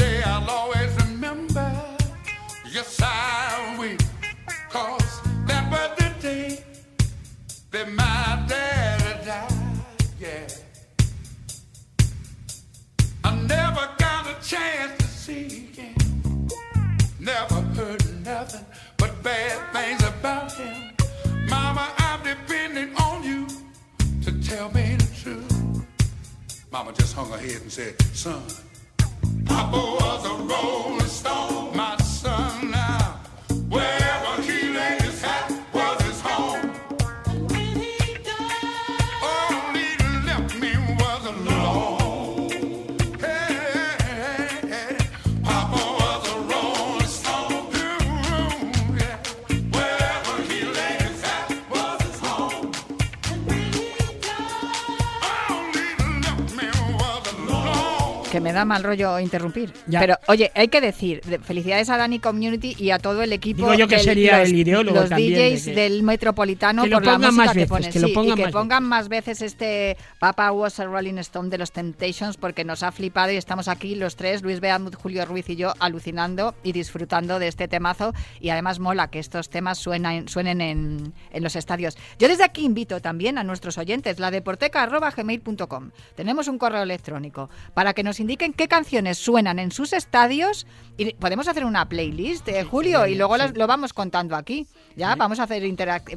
Que 58.31 58.39
me 58.39 58.53
da 58.53 58.63
mal 58.65 58.83
rollo 58.83 59.19
interrumpir. 59.19 59.73
Ya. 59.87 59.99
Pero, 59.99 60.15
oye, 60.27 60.51
hay 60.55 60.69
que 60.69 60.79
decir, 60.81 61.21
de- 61.21 61.39
felicidades 61.39 61.89
a 61.89 61.97
Dani 61.97 62.19
Community 62.19 62.75
y 62.79 62.91
a 62.91 62.99
todo 62.99 63.21
el 63.23 63.33
equipo. 63.33 63.57
Digo 63.63 63.73
yo 63.73 63.87
que 63.87 63.95
del- 63.97 64.05
sería 64.05 64.39
los, 64.39 64.49
el 64.49 64.55
ideólogo 64.55 64.99
Los 65.01 65.09
también 65.09 65.33
de 65.33 65.49
DJs 65.51 65.65
que- 65.65 65.73
del 65.75 66.03
Metropolitano 66.03 66.83
Que 66.83 66.89
lo 66.89 66.97
por 66.97 67.05
la 67.05 67.13
pongan 67.13 67.27
música 67.35 67.43
más 67.45 67.53
que 67.53 67.59
veces, 67.59 67.69
ponen. 67.69 67.91
que 67.91 67.99
lo 67.99 68.07
Sí, 68.07 68.13
pongan 68.13 68.31
y 68.31 68.35
que 68.35 68.43
más 68.43 68.51
pongan 68.53 68.83
más 68.83 69.09
veces 69.09 69.41
este 69.41 69.97
Papa 70.19 70.51
was 70.51 70.79
a 70.79 70.85
Rolling 70.85 71.17
Stone 71.17 71.49
de 71.49 71.57
los 71.57 71.71
Temptations 71.73 72.37
porque 72.37 72.63
nos 72.63 72.83
ha 72.83 72.91
flipado 72.91 73.31
y 73.31 73.35
estamos 73.37 73.67
aquí 73.67 73.95
los 73.95 74.15
tres, 74.15 74.41
Luis 74.43 74.59
Beamut, 74.61 74.95
Julio 74.95 75.25
Ruiz 75.25 75.49
y 75.49 75.55
yo, 75.57 75.73
alucinando 75.79 76.55
y 76.63 76.71
disfrutando 76.71 77.37
de 77.39 77.47
este 77.49 77.67
temazo. 77.67 78.13
Y 78.39 78.49
además 78.49 78.79
mola 78.79 79.09
que 79.09 79.19
estos 79.19 79.49
temas 79.49 79.77
suenan, 79.77 80.27
suenen 80.29 80.61
en, 80.61 81.13
en 81.33 81.43
los 81.43 81.55
estadios. 81.57 81.97
Yo 82.17 82.27
desde 82.29 82.43
aquí 82.45 82.63
invito 82.63 83.01
también 83.01 83.37
a 83.37 83.43
nuestros 83.43 83.77
oyentes, 83.77 84.19
la 84.19 84.31
deporteca.gmail.com. 84.31 85.91
Tenemos 86.15 86.47
un 86.47 86.57
correo 86.57 86.83
electrónico 86.83 87.49
para 87.73 87.93
que 87.93 88.03
nos 88.03 88.19
indiquen 88.21 88.53
qué 88.53 88.67
canciones 88.67 89.17
suenan 89.17 89.59
en 89.59 89.71
sus 89.71 89.93
estadios 89.93 90.65
y 90.97 91.13
podemos 91.15 91.47
hacer 91.47 91.65
una 91.65 91.87
playlist, 91.89 92.47
eh, 92.49 92.63
Julio, 92.63 93.07
y 93.07 93.15
luego 93.15 93.35
las- 93.37 93.55
lo 93.57 93.65
vamos 93.65 93.91
contando 93.93 94.35
aquí. 94.35 94.67
Ya, 94.95 95.15
vamos 95.15 95.39
a 95.39 95.43
hacer 95.43 95.63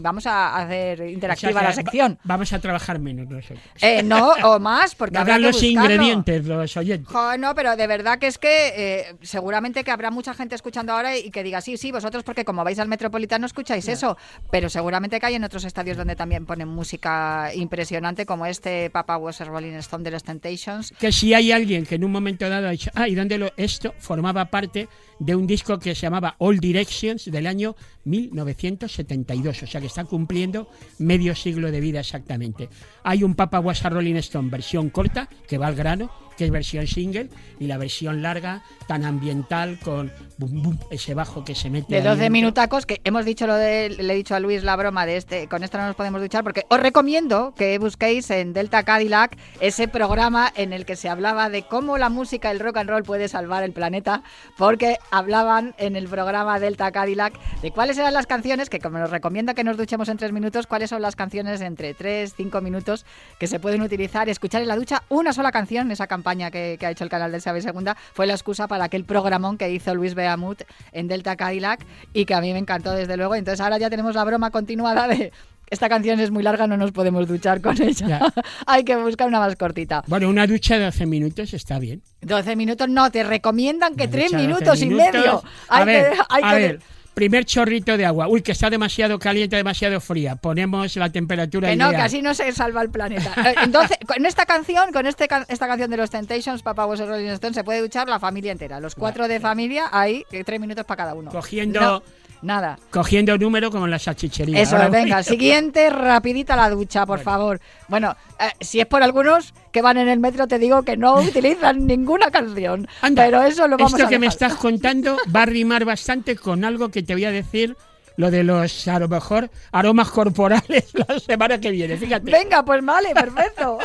vamos 0.00 0.26
a 0.26 0.56
hacer 0.58 1.00
O 1.00 1.04
sea 1.04 1.12
interactiva 1.12 1.62
la 1.62 1.68
va- 1.68 1.72
sección. 1.72 2.18
vamos 2.24 2.52
a 2.52 2.58
trabajar 2.58 2.98
menos 2.98 3.28
nosotros. 3.28 3.60
Eh, 3.80 4.02
no, 4.02 4.32
o 4.44 4.58
más, 4.58 4.94
porque 4.94 5.16
habrá 5.18 5.38
los 5.38 5.52
buscarlo. 5.52 5.80
ingredientes, 5.94 6.44
los 6.44 6.76
oyentes. 6.76 7.10
Jo, 7.10 7.38
no, 7.38 7.54
pero 7.54 7.76
de 7.76 7.86
verdad 7.86 8.18
que 8.18 8.26
es 8.26 8.36
que 8.36 8.72
eh, 8.76 9.16
seguramente 9.22 9.84
que 9.84 9.90
habrá 9.92 10.10
mucha 10.10 10.34
gente 10.34 10.54
escuchando 10.56 10.92
ahora 10.92 11.16
y 11.16 11.30
que 11.30 11.42
diga, 11.44 11.60
sí, 11.60 11.76
sí, 11.76 11.92
vosotros 11.92 12.24
porque 12.24 12.44
como 12.44 12.64
vais 12.64 12.78
al 12.80 12.88
Metropolitano 12.88 13.46
escucháis 13.46 13.86
eso, 13.88 14.18
pero 14.50 14.68
seguramente 14.68 15.20
que 15.20 15.26
hay 15.26 15.34
en 15.36 15.44
otros 15.44 15.64
estadios 15.64 15.96
donde 15.96 16.16
también 16.16 16.44
ponen 16.46 16.68
música 16.68 17.52
impresionante 17.54 18.26
como 18.26 18.44
este 18.44 18.90
Papa 18.90 19.16
Was 19.16 19.38
Rolling 19.46 19.74
Stone 19.74 20.02
de 20.04 20.10
los 20.10 20.24
Temptations. 20.24 20.92
que 20.98 21.12
si 21.12 21.32
hay 21.32 21.52
alguien 21.52 21.86
que 21.86 21.93
en 21.94 22.04
un 22.04 22.12
momento 22.12 22.48
dado 22.48 22.68
ha 22.68 22.70
dicho, 22.70 22.90
ah, 22.94 23.08
¿y 23.08 23.14
dónde 23.14 23.38
lo? 23.38 23.52
Esto 23.56 23.94
formaba 23.98 24.46
parte 24.46 24.88
de 25.18 25.34
un 25.34 25.46
disco 25.46 25.78
que 25.78 25.94
se 25.94 26.02
llamaba 26.02 26.36
All 26.38 26.58
Directions 26.58 27.30
del 27.30 27.46
año 27.46 27.76
1972, 28.04 29.62
o 29.62 29.66
sea 29.66 29.80
que 29.80 29.86
está 29.86 30.04
cumpliendo 30.04 30.68
medio 30.98 31.34
siglo 31.34 31.70
de 31.70 31.80
vida 31.80 32.00
exactamente. 32.00 32.68
Hay 33.02 33.22
un 33.22 33.34
Papa 33.34 33.60
Was 33.60 33.84
a 33.84 33.90
Rolling 33.90 34.16
Stone 34.16 34.50
versión 34.50 34.90
corta, 34.90 35.28
que 35.48 35.58
va 35.58 35.68
al 35.68 35.74
grano, 35.74 36.10
que 36.36 36.44
es 36.44 36.50
versión 36.50 36.86
single, 36.86 37.28
y 37.58 37.66
la 37.66 37.78
versión 37.78 38.22
larga, 38.22 38.62
tan 38.86 39.04
ambiental, 39.04 39.78
con 39.78 40.12
bum, 40.38 40.62
bum, 40.62 40.78
ese 40.90 41.14
bajo 41.14 41.44
que 41.44 41.54
se 41.54 41.70
mete. 41.70 41.86
De 41.88 41.96
ahí 41.96 42.02
12 42.02 42.16
dentro. 42.16 42.32
minutacos, 42.32 42.86
que 42.86 43.00
hemos 43.04 43.24
dicho 43.24 43.46
lo 43.46 43.54
de, 43.54 43.90
le 43.90 44.12
he 44.12 44.16
dicho 44.16 44.34
a 44.34 44.40
Luis 44.40 44.64
la 44.64 44.76
broma 44.76 45.06
de 45.06 45.16
este, 45.16 45.48
con 45.48 45.62
esto 45.62 45.78
no 45.78 45.86
nos 45.86 45.96
podemos 45.96 46.20
duchar, 46.20 46.42
porque 46.42 46.64
os 46.68 46.80
recomiendo 46.80 47.54
que 47.56 47.78
busquéis 47.78 48.30
en 48.30 48.52
Delta 48.52 48.82
Cadillac 48.82 49.36
ese 49.60 49.88
programa 49.88 50.52
en 50.56 50.72
el 50.72 50.84
que 50.84 50.96
se 50.96 51.08
hablaba 51.08 51.50
de 51.50 51.62
cómo 51.62 51.98
la 51.98 52.08
música, 52.08 52.50
el 52.50 52.60
rock 52.60 52.78
and 52.78 52.90
roll 52.90 53.04
puede 53.04 53.28
salvar 53.28 53.62
el 53.62 53.72
planeta, 53.72 54.22
porque 54.58 54.98
hablaban 55.10 55.74
en 55.78 55.96
el 55.96 56.08
programa 56.08 56.58
Delta 56.58 56.90
Cadillac 56.90 57.38
de 57.62 57.70
cuáles 57.70 57.98
eran 57.98 58.12
las 58.12 58.26
canciones, 58.26 58.68
que 58.68 58.80
como 58.80 58.98
nos 58.98 59.10
recomienda 59.10 59.54
que 59.54 59.64
nos 59.64 59.76
duchemos 59.76 60.08
en 60.08 60.16
tres 60.16 60.32
minutos, 60.32 60.66
cuáles 60.66 60.90
son 60.90 61.02
las 61.02 61.16
canciones 61.16 61.60
entre 61.60 61.94
3, 61.94 62.34
5 62.36 62.60
minutos 62.60 63.06
que 63.38 63.46
se 63.46 63.60
pueden 63.60 63.82
utilizar, 63.82 64.28
escuchar 64.28 64.62
en 64.62 64.68
la 64.68 64.76
ducha 64.76 65.04
una 65.08 65.32
sola 65.32 65.52
canción, 65.52 65.90
esa 65.90 66.06
campaña 66.06 66.23
que, 66.50 66.76
que 66.80 66.86
ha 66.86 66.90
hecho 66.90 67.04
el 67.04 67.10
canal 67.10 67.30
del 67.30 67.40
Sabe 67.40 67.60
Segunda, 67.60 67.96
fue 68.12 68.26
la 68.26 68.32
excusa 68.32 68.66
para 68.66 68.84
aquel 68.84 69.04
programón 69.04 69.58
que 69.58 69.70
hizo 69.70 69.94
Luis 69.94 70.14
Beamut 70.14 70.62
en 70.92 71.06
Delta 71.06 71.36
Cadillac 71.36 71.84
y 72.12 72.24
que 72.24 72.34
a 72.34 72.40
mí 72.40 72.52
me 72.52 72.58
encantó 72.58 72.92
desde 72.92 73.16
luego. 73.16 73.34
Entonces 73.34 73.60
ahora 73.60 73.78
ya 73.78 73.90
tenemos 73.90 74.14
la 74.14 74.24
broma 74.24 74.50
continuada 74.50 75.06
de 75.06 75.32
esta 75.70 75.88
canción 75.88 76.20
es 76.20 76.30
muy 76.30 76.42
larga, 76.42 76.66
no 76.66 76.76
nos 76.76 76.92
podemos 76.92 77.26
duchar 77.26 77.60
con 77.60 77.80
ella. 77.80 78.06
Ya. 78.06 78.32
Hay 78.66 78.84
que 78.84 78.96
buscar 78.96 79.26
una 79.28 79.38
más 79.40 79.56
cortita. 79.56 80.04
Bueno, 80.06 80.28
una 80.28 80.46
ducha 80.46 80.78
de 80.78 80.84
12 80.84 81.06
minutos 81.06 81.52
está 81.54 81.78
bien. 81.78 82.02
12 82.20 82.54
minutos 82.54 82.88
no, 82.88 83.10
te 83.10 83.24
recomiendan 83.24 83.94
que 83.96 84.04
Una 84.04 84.12
3 84.12 84.24
ducha 84.32 84.38
de 84.38 84.46
12 84.46 84.56
minutos 84.56 84.82
y 84.82 84.86
medio. 84.90 85.42
A 85.68 85.78
Hay 85.78 85.86
ver, 85.86 86.12
que, 86.12 86.18
hay 86.28 86.42
a 86.44 86.50
que- 86.50 86.56
ver, 86.58 86.80
primer 87.14 87.44
chorrito 87.44 87.96
de 87.96 88.04
agua. 88.04 88.28
Uy, 88.28 88.42
que 88.42 88.52
está 88.52 88.68
demasiado 88.70 89.18
caliente, 89.18 89.56
demasiado 89.56 90.00
fría. 90.00 90.36
Ponemos 90.36 90.94
la 90.96 91.10
temperatura 91.10 91.68
Que 91.70 91.76
no, 91.76 91.86
ideal. 91.88 91.96
que 92.00 92.02
así 92.06 92.22
no 92.22 92.34
se 92.34 92.50
salva 92.52 92.82
el 92.82 92.90
planeta. 92.90 93.32
Eh, 93.50 93.54
Entonces, 93.62 93.96
con 94.06 94.26
esta 94.26 94.44
canción, 94.46 94.92
con 94.92 95.06
este 95.06 95.28
esta 95.48 95.66
canción 95.66 95.90
de 95.90 95.96
los 95.96 96.10
Temptations, 96.10 96.62
Papa 96.62 96.86
Was 96.86 97.00
a 97.00 97.06
Rolling 97.06 97.28
Stone, 97.30 97.54
se 97.54 97.62
puede 97.64 97.80
duchar 97.80 98.08
la 98.08 98.18
familia 98.18 98.52
entera. 98.52 98.80
Los 98.80 98.94
cuatro 98.94 99.28
de 99.28 99.38
familia, 99.40 99.84
ahí, 99.92 100.24
que 100.30 100.42
tres 100.44 100.60
minutos 100.60 100.84
para 100.84 100.96
cada 100.96 101.14
uno. 101.14 101.30
Cogiendo- 101.30 101.80
No, 101.80 102.02
nada. 102.44 102.78
Cogiendo 102.90 103.36
número 103.38 103.70
como 103.70 103.86
en 103.86 103.90
la 103.90 103.98
salchichería. 103.98 104.60
Eso, 104.60 104.76
Ahora 104.76 104.88
venga, 104.88 105.16
voy- 105.16 105.24
siguiente, 105.24 105.90
rapidita 105.90 106.54
la 106.56 106.70
ducha, 106.70 107.04
por 107.06 107.20
favor. 107.20 107.60
Bueno, 107.88 108.14
eh, 108.38 108.50
si 108.60 108.80
es 108.80 108.86
por 108.86 109.02
algunos 109.02 109.52
que 109.72 109.82
van 109.82 109.96
en 109.98 110.08
el 110.08 110.20
metro, 110.20 110.46
te 110.46 110.58
digo 110.58 110.82
que 110.82 110.96
no 110.96 111.14
utilizan 111.20 111.86
ninguna 111.86 112.30
canción. 112.30 112.86
Anda, 113.02 113.24
pero 113.24 113.42
eso 113.42 113.66
lo 113.66 113.76
vamos 113.76 113.92
Esto 113.94 114.06
a 114.06 114.08
que 114.08 114.18
me 114.18 114.26
estás 114.26 114.54
contando 114.56 115.16
va 115.34 115.42
a 115.42 115.46
rimar 115.46 115.84
bastante 115.84 116.36
con 116.36 116.64
algo 116.64 116.90
que 116.90 117.02
te 117.02 117.14
voy 117.14 117.24
a 117.24 117.30
decir, 117.32 117.76
lo 118.16 118.30
de 118.30 118.44
los, 118.44 118.86
a 118.86 118.98
lo 119.00 119.08
mejor, 119.08 119.50
aromas 119.72 120.08
corporales 120.10 120.90
la 121.08 121.18
semana 121.18 121.58
que 121.58 121.70
viene. 121.72 121.96
Fíjate. 121.96 122.30
Venga, 122.30 122.64
pues 122.64 122.84
vale, 122.84 123.08
perfecto. 123.12 123.78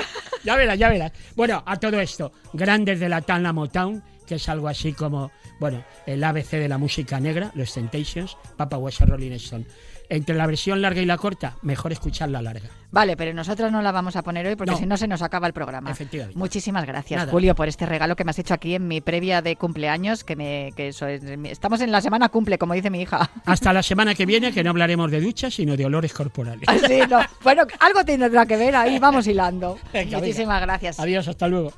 Ya 0.43 0.55
verás, 0.55 0.77
ya 0.77 0.89
verás. 0.89 1.11
Bueno, 1.35 1.63
a 1.65 1.77
todo 1.77 1.99
esto, 1.99 2.31
grandes 2.53 2.99
de 2.99 3.09
la 3.09 3.21
Tana 3.21 3.51
Motown, 3.53 4.03
que 4.29 4.36
es 4.36 4.48
algo 4.48 4.67
así 4.67 4.93
como, 4.93 5.31
bueno, 5.59 5.83
el 6.05 6.24
ABC 6.24 6.51
de 6.51 6.69
la 6.69 6.77
música 6.77 7.19
negra, 7.19 7.50
los 7.55 7.74
Temptations, 7.74 8.38
Papa 8.55 8.77
Was 8.77 9.01
a 9.01 9.05
Rolling 9.05 9.31
Stone. 9.33 9.65
Entre 10.12 10.36
la 10.36 10.48
versión 10.48 10.81
larga 10.81 11.01
y 11.01 11.05
la 11.05 11.17
corta, 11.17 11.57
mejor 11.62 11.91
escuchar 11.91 12.29
la 12.29 12.41
larga. 12.41 12.67
Vale, 12.91 13.15
pero 13.15 13.31
nosotros 13.33 13.71
no 13.71 13.81
la 13.83 13.91
vamos 13.91 14.15
a 14.15 14.24
poner 14.24 14.45
hoy 14.48 14.55
porque 14.55 14.71
No. 14.71 14.77
si 14.77 14.86
no 14.88 14.98
se 14.98 15.07
nos 15.07 15.21
acaba 15.21 15.45
el 15.45 15.53
programa. 15.53 15.91
Efectivamente. 15.91 16.38
Muchísimas 16.38 16.86
gracias, 16.88 17.19
Nada. 17.19 17.31
Julio, 17.31 17.53
por 17.53 17.67
este 17.67 17.86
regalo 17.86 18.15
que 18.15 18.24
me 18.24 18.31
has 18.31 18.39
hecho 18.39 18.55
aquí 18.55 18.74
en 18.74 18.88
mi 18.88 19.01
previa 19.01 19.43
de 19.43 19.55
cumpleaños, 19.55 20.24
que 20.24 20.36
me 20.36 20.71
que 20.75 20.88
eso 20.88 21.05
es- 21.05 21.24
estamos 21.24 21.81
en 21.81 21.91
la 21.91 22.01
semana 22.01 22.29
cumple, 22.29 22.57
como 22.57 22.74
dice 22.74 22.89
mi 22.89 23.01
hija. 23.01 23.29
Hasta 23.45 23.71
la 23.74 23.83
semana 23.83 24.15
que 24.15 24.25
viene, 24.25 24.51
que 24.51 24.63
no 24.63 24.69
hablaremos 24.71 25.12
de 25.12 25.21
duchas, 25.21 25.53
sino 25.53 25.77
de 25.77 25.86
olores 25.86 26.12
corporales. 26.13 26.67
Así, 26.67 27.01
no. 27.07 27.19
Bueno, 27.43 27.63
algo 27.79 28.03
tendrá 28.03 28.45
que 28.48 28.57
ver 28.57 28.75
ahí, 28.75 28.98
vamos 28.98 29.27
hilando. 29.27 29.75
Venga, 29.93 30.05
venga. 30.05 30.17
Muchísimas 30.19 30.62
gracias. 30.62 31.00
Adiós, 31.00 31.27
hasta 31.27 31.48
luego. 31.48 31.71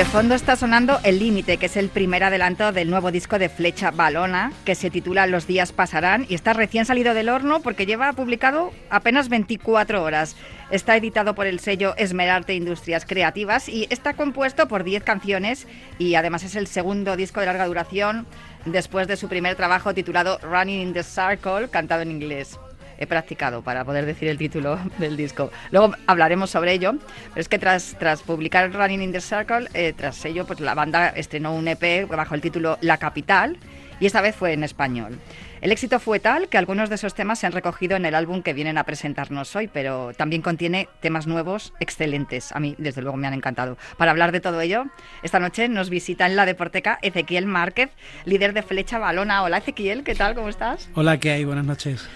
De 0.00 0.06
fondo 0.06 0.34
está 0.34 0.56
sonando 0.56 0.98
El 1.04 1.18
Límite, 1.18 1.58
que 1.58 1.66
es 1.66 1.76
el 1.76 1.90
primer 1.90 2.24
adelanto 2.24 2.72
del 2.72 2.88
nuevo 2.88 3.10
disco 3.10 3.38
de 3.38 3.50
Flecha 3.50 3.90
Balona, 3.90 4.50
que 4.64 4.74
se 4.74 4.88
titula 4.88 5.26
Los 5.26 5.46
días 5.46 5.72
pasarán 5.72 6.24
y 6.26 6.34
está 6.34 6.54
recién 6.54 6.86
salido 6.86 7.12
del 7.12 7.28
horno 7.28 7.60
porque 7.60 7.84
lleva 7.84 8.14
publicado 8.14 8.72
apenas 8.88 9.28
24 9.28 10.02
horas. 10.02 10.36
Está 10.70 10.96
editado 10.96 11.34
por 11.34 11.46
el 11.46 11.60
sello 11.60 11.94
Esmerarte 11.98 12.54
Industrias 12.54 13.04
Creativas 13.04 13.68
y 13.68 13.88
está 13.90 14.14
compuesto 14.14 14.68
por 14.68 14.84
10 14.84 15.02
canciones 15.02 15.66
y 15.98 16.14
además 16.14 16.44
es 16.44 16.56
el 16.56 16.66
segundo 16.66 17.14
disco 17.14 17.40
de 17.40 17.46
larga 17.46 17.66
duración 17.66 18.26
después 18.64 19.06
de 19.06 19.18
su 19.18 19.28
primer 19.28 19.54
trabajo 19.54 19.92
titulado 19.92 20.38
Running 20.38 20.80
in 20.80 20.92
the 20.94 21.02
Circle, 21.02 21.68
cantado 21.68 22.00
en 22.00 22.10
inglés 22.10 22.58
he 23.00 23.06
practicado 23.06 23.62
para 23.62 23.84
poder 23.84 24.06
decir 24.06 24.28
el 24.28 24.38
título 24.38 24.78
del 24.98 25.16
disco. 25.16 25.50
Luego 25.72 25.94
hablaremos 26.06 26.50
sobre 26.50 26.74
ello, 26.74 26.94
pero 27.30 27.40
es 27.40 27.48
que 27.48 27.58
tras, 27.58 27.96
tras 27.98 28.22
publicar 28.22 28.72
Running 28.72 29.02
in 29.02 29.12
the 29.12 29.20
Circle, 29.20 29.68
eh, 29.74 29.92
tras 29.96 30.24
ello, 30.24 30.46
pues 30.46 30.60
la 30.60 30.74
banda 30.74 31.08
estrenó 31.08 31.54
un 31.54 31.66
EP 31.66 32.06
bajo 32.08 32.34
el 32.34 32.40
título 32.40 32.78
La 32.80 32.98
Capital 32.98 33.58
y 33.98 34.06
esta 34.06 34.20
vez 34.20 34.34
fue 34.34 34.52
en 34.52 34.64
español. 34.64 35.18
El 35.60 35.72
éxito 35.72 36.00
fue 36.00 36.20
tal 36.20 36.48
que 36.48 36.56
algunos 36.56 36.88
de 36.88 36.94
esos 36.94 37.14
temas 37.14 37.38
se 37.38 37.46
han 37.46 37.52
recogido 37.52 37.94
en 37.94 38.06
el 38.06 38.14
álbum 38.14 38.42
que 38.42 38.54
vienen 38.54 38.78
a 38.78 38.84
presentarnos 38.84 39.54
hoy, 39.54 39.68
pero 39.68 40.12
también 40.14 40.40
contiene 40.40 40.88
temas 41.00 41.26
nuevos 41.26 41.74
excelentes. 41.80 42.50
A 42.52 42.60
mí, 42.60 42.74
desde 42.78 43.02
luego, 43.02 43.18
me 43.18 43.26
han 43.26 43.34
encantado. 43.34 43.76
Para 43.98 44.10
hablar 44.10 44.32
de 44.32 44.40
todo 44.40 44.62
ello, 44.62 44.86
esta 45.22 45.38
noche 45.38 45.68
nos 45.68 45.90
visita 45.90 46.24
en 46.24 46.34
la 46.34 46.46
Deporteca 46.46 46.98
Ezequiel 47.02 47.44
Márquez, 47.44 47.90
líder 48.24 48.54
de 48.54 48.62
Flecha 48.62 48.98
Balona. 48.98 49.42
Hola 49.42 49.58
Ezequiel, 49.58 50.02
¿qué 50.02 50.14
tal? 50.14 50.34
¿Cómo 50.34 50.48
estás? 50.48 50.88
Hola, 50.94 51.20
¿qué 51.20 51.32
hay? 51.32 51.44
Buenas 51.44 51.66
noches. 51.66 52.08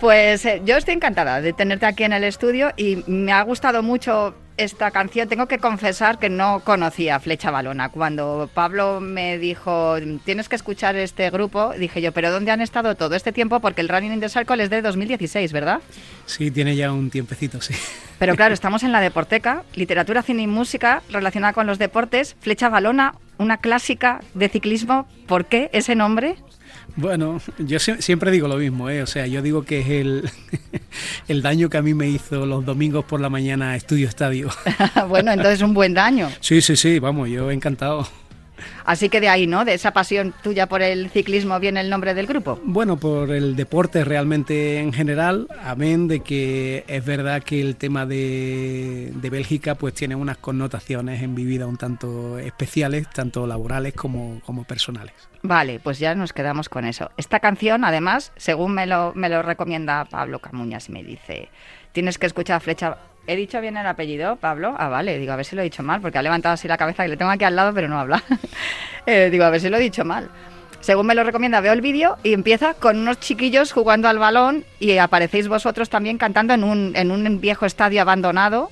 Pues 0.00 0.46
eh, 0.46 0.62
yo 0.64 0.78
estoy 0.78 0.94
encantada 0.94 1.42
de 1.42 1.52
tenerte 1.52 1.84
aquí 1.84 2.04
en 2.04 2.14
el 2.14 2.24
estudio 2.24 2.72
y 2.74 3.04
me 3.06 3.32
ha 3.32 3.42
gustado 3.42 3.82
mucho 3.82 4.34
esta 4.56 4.90
canción. 4.90 5.28
Tengo 5.28 5.46
que 5.46 5.58
confesar 5.58 6.18
que 6.18 6.30
no 6.30 6.60
conocía 6.60 7.20
Flecha 7.20 7.50
Balona. 7.50 7.90
Cuando 7.90 8.48
Pablo 8.52 9.00
me 9.00 9.36
dijo, 9.36 9.96
tienes 10.24 10.48
que 10.48 10.56
escuchar 10.56 10.96
este 10.96 11.28
grupo, 11.28 11.74
dije 11.74 12.00
yo, 12.00 12.12
pero 12.12 12.30
¿dónde 12.30 12.50
han 12.50 12.62
estado 12.62 12.94
todo 12.94 13.14
este 13.14 13.32
tiempo? 13.32 13.60
Porque 13.60 13.82
el 13.82 13.90
Running 13.90 14.14
in 14.14 14.20
the 14.20 14.30
Circle 14.30 14.62
es 14.62 14.70
de 14.70 14.80
2016, 14.80 15.52
¿verdad? 15.52 15.80
Sí, 16.24 16.50
tiene 16.50 16.76
ya 16.76 16.92
un 16.92 17.10
tiempecito, 17.10 17.60
sí. 17.60 17.74
Pero 18.18 18.36
claro, 18.36 18.54
estamos 18.60 18.82
en 18.82 18.92
la 18.92 19.00
Deporteca, 19.00 19.64
literatura, 19.74 20.22
cine 20.22 20.42
y 20.42 20.46
música 20.46 21.02
relacionada 21.10 21.52
con 21.52 21.66
los 21.66 21.78
deportes. 21.78 22.36
Flecha 22.40 22.70
Balona, 22.70 23.14
una 23.40 23.56
clásica 23.56 24.20
de 24.34 24.48
ciclismo. 24.48 25.08
¿Por 25.26 25.46
qué 25.46 25.70
ese 25.72 25.94
nombre? 25.96 26.36
Bueno, 26.96 27.40
yo 27.58 27.78
sie- 27.78 28.00
siempre 28.00 28.30
digo 28.30 28.48
lo 28.48 28.56
mismo, 28.56 28.90
¿eh? 28.90 29.02
O 29.02 29.06
sea, 29.06 29.26
yo 29.26 29.42
digo 29.42 29.64
que 29.64 29.80
es 29.80 29.88
el, 29.88 30.30
el 31.28 31.40
daño 31.42 31.68
que 31.70 31.78
a 31.78 31.82
mí 31.82 31.94
me 31.94 32.08
hizo 32.08 32.46
los 32.46 32.64
domingos 32.64 33.04
por 33.04 33.20
la 33.20 33.28
mañana 33.28 33.76
Estudio 33.76 34.08
Estadio. 34.08 34.50
bueno, 35.08 35.30
entonces 35.32 35.62
un 35.62 35.72
buen 35.74 35.94
daño. 35.94 36.28
Sí, 36.40 36.60
sí, 36.60 36.76
sí, 36.76 36.98
vamos, 36.98 37.28
yo 37.28 37.50
encantado. 37.50 38.06
Así 38.84 39.08
que 39.08 39.20
de 39.20 39.28
ahí, 39.28 39.46
¿no? 39.46 39.64
De 39.64 39.74
esa 39.74 39.92
pasión 39.92 40.34
tuya 40.42 40.66
por 40.66 40.82
el 40.82 41.10
ciclismo 41.10 41.58
viene 41.60 41.80
el 41.80 41.90
nombre 41.90 42.14
del 42.14 42.26
grupo. 42.26 42.60
Bueno, 42.64 42.96
por 42.96 43.30
el 43.30 43.56
deporte 43.56 44.04
realmente 44.04 44.78
en 44.78 44.92
general, 44.92 45.46
amén 45.64 46.08
de 46.08 46.20
que 46.20 46.84
es 46.86 47.04
verdad 47.04 47.42
que 47.42 47.60
el 47.60 47.76
tema 47.76 48.06
de, 48.06 49.12
de 49.14 49.30
Bélgica 49.30 49.74
pues 49.74 49.94
tiene 49.94 50.14
unas 50.14 50.38
connotaciones 50.38 51.22
en 51.22 51.34
mi 51.34 51.44
vida 51.44 51.66
un 51.66 51.76
tanto 51.76 52.38
especiales, 52.38 53.08
tanto 53.10 53.46
laborales 53.46 53.94
como, 53.94 54.40
como 54.44 54.64
personales. 54.64 55.14
Vale, 55.42 55.80
pues 55.80 55.98
ya 55.98 56.14
nos 56.14 56.32
quedamos 56.32 56.68
con 56.68 56.84
eso. 56.84 57.10
Esta 57.16 57.40
canción, 57.40 57.84
además, 57.84 58.32
según 58.36 58.74
me 58.74 58.86
lo, 58.86 59.12
me 59.14 59.28
lo 59.28 59.42
recomienda 59.42 60.04
Pablo 60.04 60.38
Camuñas, 60.38 60.90
me 60.90 61.02
dice, 61.02 61.48
tienes 61.92 62.18
que 62.18 62.26
escuchar 62.26 62.60
Flecha... 62.60 62.96
¿He 63.26 63.36
dicho 63.36 63.60
bien 63.60 63.76
el 63.76 63.86
apellido, 63.86 64.36
Pablo? 64.36 64.74
Ah, 64.78 64.88
vale, 64.88 65.18
digo, 65.18 65.32
a 65.32 65.36
ver 65.36 65.44
si 65.44 65.54
lo 65.54 65.60
he 65.60 65.64
dicho 65.64 65.82
mal, 65.82 66.00
porque 66.00 66.18
ha 66.18 66.22
levantado 66.22 66.54
así 66.54 66.66
la 66.66 66.78
cabeza, 66.78 67.04
que 67.04 67.10
le 67.10 67.16
tengo 67.16 67.30
aquí 67.30 67.44
al 67.44 67.54
lado, 67.54 67.72
pero 67.74 67.88
no 67.88 67.98
habla. 67.98 68.22
Eh, 69.06 69.30
digo, 69.30 69.44
a 69.44 69.50
ver 69.50 69.60
si 69.60 69.70
lo 69.70 69.78
he 69.78 69.80
dicho 69.80 70.04
mal. 70.04 70.30
Según 70.80 71.06
me 71.06 71.14
lo 71.14 71.24
recomienda, 71.24 71.60
veo 71.60 71.72
el 71.72 71.80
vídeo 71.80 72.16
y 72.22 72.34
empieza 72.34 72.74
con 72.74 72.98
unos 72.98 73.18
chiquillos 73.18 73.72
jugando 73.72 74.08
al 74.08 74.18
balón 74.18 74.64
y 74.78 74.96
aparecéis 74.98 75.48
vosotros 75.48 75.88
también 75.88 76.18
cantando 76.18 76.54
en 76.54 76.64
un, 76.64 76.92
en 76.94 77.10
un 77.10 77.40
viejo 77.40 77.66
estadio 77.66 78.02
abandonado. 78.02 78.70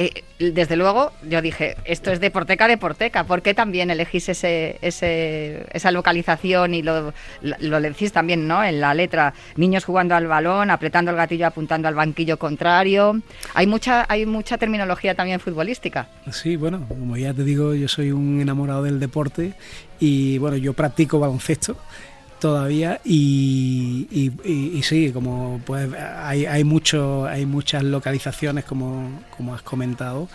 Eh, 0.00 0.22
desde 0.38 0.76
luego, 0.76 1.10
yo 1.28 1.42
dije, 1.42 1.76
esto 1.84 2.12
es 2.12 2.20
Deporteca, 2.20 2.68
Deporteca. 2.68 3.24
¿Por 3.24 3.42
qué 3.42 3.52
también 3.52 3.90
elegís 3.90 4.28
ese, 4.28 4.78
ese, 4.80 5.66
esa 5.72 5.90
localización 5.90 6.74
y 6.74 6.82
lo, 6.82 7.12
lo 7.42 7.80
decís 7.80 8.12
también 8.12 8.46
¿no? 8.46 8.62
en 8.62 8.80
la 8.80 8.94
letra? 8.94 9.34
Niños 9.56 9.84
jugando 9.84 10.14
al 10.14 10.28
balón, 10.28 10.70
apretando 10.70 11.10
el 11.10 11.16
gatillo, 11.16 11.48
apuntando 11.48 11.88
al 11.88 11.96
banquillo 11.96 12.38
contrario. 12.38 13.20
Hay 13.54 13.66
mucha, 13.66 14.06
hay 14.08 14.24
mucha 14.24 14.56
terminología 14.56 15.16
también 15.16 15.40
futbolística. 15.40 16.06
Sí, 16.30 16.54
bueno, 16.54 16.86
como 16.86 17.16
ya 17.16 17.34
te 17.34 17.42
digo, 17.42 17.74
yo 17.74 17.88
soy 17.88 18.12
un 18.12 18.40
enamorado 18.40 18.84
del 18.84 19.00
deporte 19.00 19.54
y 19.98 20.38
bueno, 20.38 20.56
yo 20.56 20.74
practico 20.74 21.18
baloncesto 21.18 21.76
todavía 22.38 23.00
y, 23.04 24.06
y, 24.44 24.82
sí, 24.82 25.12
como 25.12 25.60
pues 25.64 25.88
hay, 25.94 26.46
hay 26.46 26.64
mucho, 26.64 27.26
hay 27.26 27.46
muchas 27.46 27.82
localizaciones 27.82 28.64
como, 28.64 29.10
como 29.36 29.54
has 29.54 29.62
comentado 29.62 30.28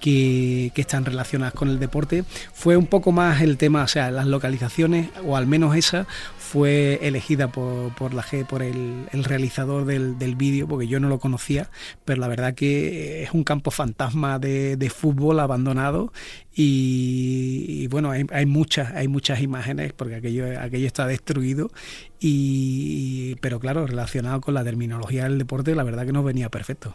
que, 0.00 0.70
que 0.74 0.80
están 0.80 1.04
relacionadas 1.04 1.54
con 1.54 1.68
el 1.68 1.78
deporte. 1.78 2.24
Fue 2.52 2.76
un 2.76 2.86
poco 2.86 3.12
más 3.12 3.42
el 3.42 3.56
tema, 3.56 3.82
o 3.82 3.88
sea, 3.88 4.10
las 4.10 4.26
localizaciones, 4.26 5.10
o 5.24 5.36
al 5.36 5.46
menos 5.46 5.76
esa, 5.76 6.06
fue 6.50 6.98
elegida 7.02 7.48
por, 7.48 7.94
por, 7.94 8.14
la, 8.14 8.22
G- 8.22 8.46
por 8.46 8.62
el, 8.62 9.06
el 9.12 9.24
realizador 9.24 9.84
del, 9.84 10.18
del 10.18 10.34
vídeo, 10.34 10.66
porque 10.66 10.88
yo 10.88 10.98
no 10.98 11.08
lo 11.08 11.18
conocía, 11.18 11.68
pero 12.06 12.20
la 12.20 12.28
verdad 12.28 12.54
que 12.54 13.22
es 13.22 13.32
un 13.32 13.44
campo 13.44 13.70
fantasma 13.70 14.38
de, 14.38 14.76
de 14.76 14.88
fútbol 14.88 15.40
abandonado 15.40 16.10
y, 16.54 17.66
y 17.82 17.86
bueno, 17.88 18.10
hay, 18.10 18.24
hay 18.32 18.46
muchas, 18.46 18.92
hay 18.94 19.08
muchas 19.08 19.42
imágenes, 19.42 19.92
porque 19.92 20.14
aquello, 20.14 20.58
aquello 20.58 20.86
está 20.86 21.06
destruido, 21.06 21.70
y, 22.18 23.34
pero 23.42 23.60
claro, 23.60 23.86
relacionado 23.86 24.40
con 24.40 24.54
la 24.54 24.64
terminología 24.64 25.24
del 25.24 25.36
deporte, 25.36 25.74
la 25.74 25.82
verdad 25.82 26.06
que 26.06 26.12
nos 26.12 26.24
venía 26.24 26.48
perfecto. 26.48 26.94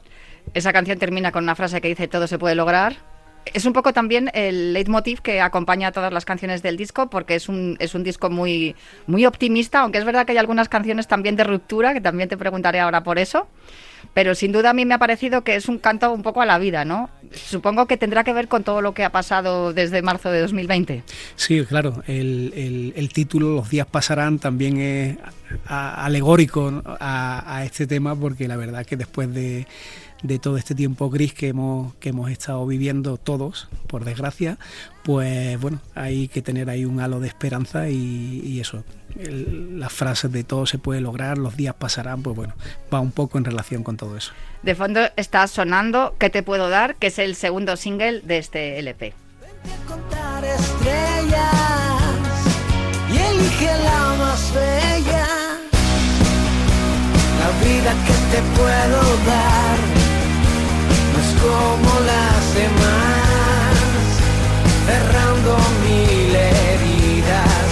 Esa 0.53 0.73
canción 0.73 0.97
termina 0.97 1.31
con 1.31 1.43
una 1.43 1.55
frase 1.55 1.79
que 1.79 1.87
dice 1.89 2.07
todo 2.07 2.25
se 2.27 2.39
puede 2.39 2.55
lograr. 2.55 3.12
Es 3.53 3.65
un 3.65 3.73
poco 3.73 3.93
también 3.93 4.29
el 4.33 4.73
leitmotiv 4.73 5.21
que 5.21 5.41
acompaña 5.41 5.89
a 5.89 5.91
todas 5.91 6.13
las 6.13 6.25
canciones 6.25 6.61
del 6.63 6.77
disco, 6.77 7.09
porque 7.09 7.35
es 7.35 7.49
un, 7.49 7.75
es 7.79 7.93
un 7.95 8.03
disco 8.03 8.29
muy, 8.29 8.75
muy 9.07 9.25
optimista, 9.25 9.81
aunque 9.81 9.97
es 9.97 10.05
verdad 10.05 10.25
que 10.25 10.31
hay 10.31 10.37
algunas 10.37 10.69
canciones 10.69 11.07
también 11.07 11.35
de 11.35 11.43
ruptura, 11.43 11.93
que 11.93 12.01
también 12.01 12.29
te 12.29 12.37
preguntaré 12.37 12.79
ahora 12.79 13.03
por 13.03 13.19
eso. 13.19 13.47
Pero 14.13 14.35
sin 14.35 14.51
duda 14.51 14.71
a 14.71 14.73
mí 14.73 14.85
me 14.85 14.93
ha 14.93 14.99
parecido 14.99 15.43
que 15.43 15.55
es 15.55 15.67
un 15.69 15.77
canto 15.79 16.11
un 16.11 16.21
poco 16.23 16.41
a 16.41 16.45
la 16.45 16.59
vida, 16.59 16.83
¿no? 16.85 17.09
Supongo 17.31 17.87
que 17.87 17.95
tendrá 17.97 18.23
que 18.23 18.33
ver 18.33 18.47
con 18.47 18.63
todo 18.63 18.81
lo 18.81 18.93
que 18.93 19.03
ha 19.05 19.11
pasado 19.11 19.73
desde 19.73 20.01
marzo 20.01 20.29
de 20.29 20.41
2020. 20.41 21.03
Sí, 21.35 21.63
claro, 21.65 22.03
el, 22.05 22.91
el- 22.95 23.09
título 23.13 23.55
Los 23.55 23.69
días 23.69 23.87
pasarán 23.87 24.39
también 24.39 24.77
es 24.79 25.17
alegórico 25.67 26.81
a, 26.99 27.55
a 27.57 27.63
este 27.65 27.87
tema 27.87 28.15
porque 28.15 28.47
la 28.47 28.57
verdad 28.57 28.85
que 28.85 28.97
después 28.97 29.33
de, 29.33 29.67
de 30.23 30.39
todo 30.39 30.57
este 30.57 30.73
tiempo 30.73 31.09
gris 31.09 31.33
que 31.33 31.49
hemos, 31.49 31.93
que 31.95 32.09
hemos 32.09 32.31
estado 32.31 32.65
viviendo 32.65 33.17
todos, 33.17 33.67
por 33.87 34.05
desgracia, 34.05 34.57
pues 35.03 35.59
bueno, 35.59 35.79
hay 35.95 36.27
que 36.29 36.41
tener 36.41 36.69
ahí 36.69 36.85
un 36.85 36.99
halo 37.01 37.19
de 37.19 37.27
esperanza 37.27 37.89
y, 37.89 38.41
y 38.45 38.59
eso, 38.61 38.83
el- 39.19 39.79
las 39.79 39.91
frases 39.93 40.31
de 40.31 40.43
todo 40.45 40.65
se 40.65 40.77
puede 40.77 41.01
lograr, 41.01 41.37
los 41.37 41.57
días 41.57 41.75
pasarán, 41.77 42.23
pues 42.23 42.35
bueno, 42.35 42.53
va 42.93 42.99
un 43.01 43.11
poco 43.11 43.37
en 43.37 43.43
relación 43.45 43.83
con 43.83 43.97
todo 43.97 44.15
eso. 44.17 44.31
De 44.63 44.75
fondo 44.75 45.01
está 45.17 45.45
sonando 45.47 46.15
¿Qué 46.17 46.29
te 46.29 46.41
puedo 46.41 46.69
dar? 46.69 46.95
que 46.95 47.07
es 47.07 47.19
el 47.19 47.35
segundo 47.35 47.75
single 47.75 48.21
de 48.21 48.37
este 48.37 48.79
LP. 48.79 49.13
contar 49.87 50.43
estrellas 50.45 51.53
y 53.11 53.17
elige 53.17 53.65
la 53.83 54.15
más 54.17 54.53
bella. 54.53 55.27
La 57.39 57.49
vida 57.65 57.93
que 58.07 58.13
te 58.35 58.41
puedo 58.55 59.01
dar 59.25 59.92
como 61.53 61.91
las 62.11 62.41
demás, 62.61 64.05
cerrando 64.87 65.51
mil 65.85 66.31
heridas 66.35 67.67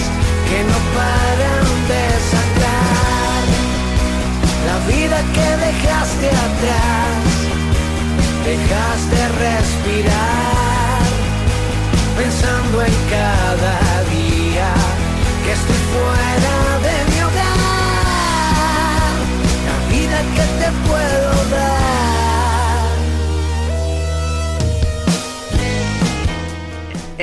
que 0.48 0.58
no 0.70 0.78
paran 0.98 1.68
de 1.92 2.04
sangrar. 2.32 3.44
La 4.68 4.76
vida 4.92 5.18
que 5.36 5.48
dejaste 5.68 6.28
atrás, 6.48 7.24
dejaste 8.50 9.18
respirar 9.46 10.42
pensando 12.16 12.82
en 12.82 12.94
cada 13.16 13.76
día 14.16 14.70
que 15.44 15.52
estoy 15.52 15.80
fuera 15.92 16.21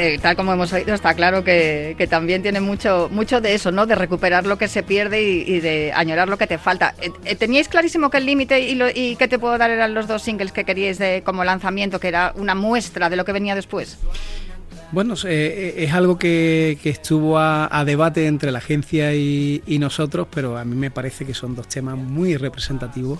Eh, 0.01 0.17
tal 0.17 0.37
como 0.37 0.53
hemos 0.53 0.71
oído, 0.71 0.93
está 0.93 1.13
claro 1.13 1.43
que, 1.43 2.07
también 2.09 2.41
tiene 2.41 2.61
mucho, 2.61 3.09
mucho 3.11 3.41
de 3.41 3.53
eso, 3.53 3.69
¿no? 3.69 3.85
De 3.85 3.95
recuperar 3.95 4.45
lo 4.45 4.57
que 4.57 4.69
se 4.69 4.81
pierde 4.81 5.21
y, 5.21 5.59
de 5.59 5.91
añorar 5.93 6.29
lo 6.29 6.37
que 6.37 6.47
te 6.47 6.57
falta. 6.57 6.95
Eh, 7.01 7.11
eh, 7.25 7.35
¿Teníais 7.35 7.67
clarísimo 7.67 8.09
que 8.09 8.15
el 8.15 8.25
límite 8.25 8.61
y, 8.61 8.81
y 8.95 9.17
que 9.17 9.27
te 9.27 9.37
puedo 9.37 9.57
dar 9.57 9.71
eran 9.71 9.93
los 9.93 10.07
dos 10.07 10.21
singles 10.21 10.53
que 10.53 10.63
queríais 10.63 10.99
de, 10.99 11.21
como 11.25 11.43
lanzamiento, 11.43 11.99
que 11.99 12.07
era 12.07 12.31
una 12.37 12.55
muestra 12.55 13.09
de 13.09 13.17
lo 13.17 13.25
que 13.25 13.33
venía 13.33 13.55
después? 13.55 13.97
Bueno, 14.93 15.15
es 15.15 15.93
algo 15.93 16.17
que, 16.17 16.79
estuvo 16.81 17.37
a, 17.37 17.83
debate 17.85 18.25
entre 18.25 18.53
la 18.53 18.59
agencia 18.59 19.13
y, 19.13 19.61
y 19.67 19.79
nosotros, 19.79 20.27
pero 20.33 20.57
a 20.57 20.63
mí 20.63 20.77
me 20.77 20.91
parece 20.91 21.25
que 21.25 21.33
son 21.33 21.55
dos 21.55 21.67
temas 21.67 21.97
muy 21.97 22.37
representativos 22.37 23.19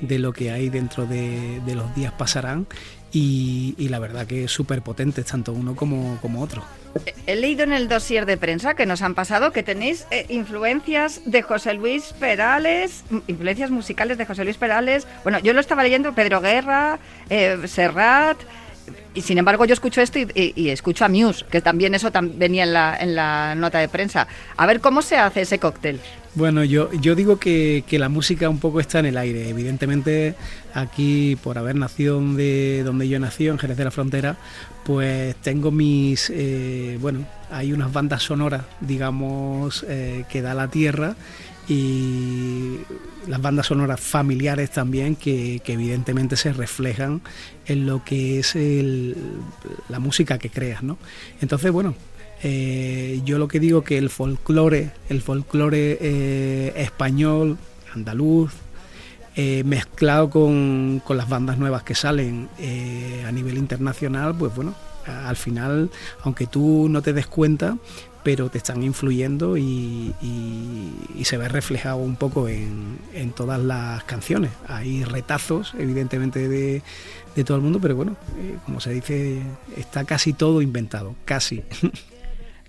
de 0.00 0.20
lo 0.20 0.32
que 0.32 0.52
hay 0.52 0.70
dentro 0.70 1.06
de, 1.06 1.60
de 1.66 1.74
los 1.74 1.92
días 1.96 2.12
pasarán 2.12 2.68
y, 3.12 3.88
la 3.88 3.98
verdad 3.98 4.26
que 4.26 4.44
es 4.44 4.52
súper 4.52 4.82
potentes, 4.82 5.26
tanto 5.26 5.52
uno 5.52 5.74
como, 5.74 6.18
como 6.20 6.42
otro. 6.42 6.62
He 7.26 7.36
leído 7.36 7.62
en 7.64 7.72
el 7.72 7.88
dossier 7.88 8.26
de 8.26 8.36
prensa 8.36 8.74
que 8.74 8.86
nos 8.86 9.02
han 9.02 9.14
pasado 9.14 9.52
que 9.52 9.62
tenéis 9.62 10.06
eh, 10.10 10.26
influencias 10.28 11.20
de 11.24 11.42
José 11.42 11.74
Luis 11.74 12.12
Perales, 12.18 13.04
influencias 13.26 13.70
musicales 13.70 14.18
de 14.18 14.26
José 14.26 14.44
Luis 14.44 14.56
Perales. 14.56 15.06
Bueno, 15.22 15.38
yo 15.40 15.52
lo 15.52 15.60
estaba 15.60 15.82
leyendo, 15.82 16.14
Pedro 16.14 16.40
Guerra, 16.40 16.98
eh, 17.28 17.58
Serrat. 17.66 18.38
Y 19.12 19.22
sin 19.22 19.38
embargo 19.38 19.64
yo 19.64 19.72
escucho 19.74 20.00
esto 20.00 20.18
y, 20.20 20.68
escucho 20.68 21.04
a 21.04 21.08
Muse, 21.08 21.44
que 21.50 21.60
también 21.60 21.94
eso 21.94 22.12
tam- 22.12 22.32
venía 22.36 22.62
en 22.62 22.72
la, 22.72 22.96
en 22.96 23.14
la 23.16 23.54
nota 23.56 23.78
de 23.78 23.88
prensa. 23.88 24.28
A 24.56 24.66
ver 24.66 24.80
cómo 24.80 25.02
se 25.02 25.16
hace 25.16 25.40
ese 25.40 25.58
cóctel. 25.58 25.98
Bueno, 26.36 26.62
yo, 26.62 26.92
yo 26.92 27.16
digo 27.16 27.40
que, 27.40 27.82
que 27.88 27.98
la 27.98 28.08
música 28.08 28.48
un 28.48 28.60
poco 28.60 28.78
está 28.78 29.00
en 29.00 29.06
el 29.06 29.16
aire. 29.18 29.48
Evidentemente, 29.48 30.36
aquí, 30.74 31.36
por 31.42 31.58
haber 31.58 31.74
nacido 31.74 32.20
de 32.20 32.82
donde 32.84 33.08
yo 33.08 33.18
nací, 33.18 33.48
en 33.48 33.58
Jerez 33.58 33.76
de 33.76 33.84
la 33.84 33.90
Frontera, 33.90 34.36
pues 34.84 35.34
tengo 35.42 35.72
mis. 35.72 36.30
eh, 36.32 36.96
bueno, 37.00 37.26
hay 37.50 37.72
unas 37.72 37.92
bandas 37.92 38.22
sonoras, 38.22 38.62
digamos, 38.80 39.84
eh, 39.88 40.24
que 40.30 40.40
da 40.40 40.54
la 40.54 40.68
tierra 40.68 41.16
y 41.66 42.76
las 43.28 43.40
bandas 43.42 43.66
sonoras 43.66 44.00
familiares 44.00 44.70
también 44.70 45.16
que, 45.16 45.60
que 45.64 45.74
evidentemente 45.74 46.36
se 46.36 46.52
reflejan 46.52 47.20
en 47.66 47.86
lo 47.86 48.04
que 48.04 48.38
es 48.40 48.54
el- 48.56 49.16
la 49.88 49.98
música 49.98 50.38
que 50.38 50.50
creas, 50.50 50.82
¿no? 50.82 50.98
Entonces, 51.40 51.70
bueno, 51.72 51.94
eh, 52.42 53.20
yo 53.24 53.38
lo 53.38 53.48
que 53.48 53.60
digo 53.60 53.82
que 53.84 53.98
el 53.98 54.08
folclore, 54.10 54.90
el 55.08 55.20
folclore 55.20 55.98
eh, 56.00 56.72
español, 56.76 57.58
andaluz, 57.94 58.52
eh, 59.36 59.62
mezclado 59.64 60.30
con, 60.30 61.02
con 61.04 61.16
las 61.16 61.28
bandas 61.28 61.58
nuevas 61.58 61.82
que 61.82 61.94
salen 61.94 62.48
a 63.26 63.30
nivel 63.32 63.58
internacional, 63.58 64.34
pues 64.36 64.54
bueno, 64.54 64.74
al 65.06 65.36
final, 65.36 65.90
aunque 66.22 66.46
tú 66.46 66.88
no 66.90 67.00
te 67.02 67.12
des 67.12 67.26
cuenta, 67.26 67.76
pero 68.22 68.50
te 68.50 68.58
están 68.58 68.82
influyendo 68.82 69.56
y, 69.56 70.14
se 71.24 71.36
ve 71.36 71.48
reflejado 71.48 71.98
un 71.98 72.16
poco 72.16 72.48
en, 72.48 72.98
en 73.14 73.30
todas 73.30 73.60
las 73.60 74.02
canciones. 74.04 74.50
Hay 74.66 75.04
retazos, 75.04 75.74
evidentemente, 75.78 76.48
de, 76.48 76.82
de 77.36 77.44
todo 77.44 77.56
el 77.56 77.62
mundo, 77.62 77.78
pero 77.80 77.94
bueno, 77.94 78.16
eh, 78.38 78.56
como 78.64 78.80
se 78.80 78.92
dice, 78.92 79.42
está 79.76 80.04
casi 80.04 80.32
todo 80.32 80.60
inventado, 80.60 81.14
casi. 81.24 81.62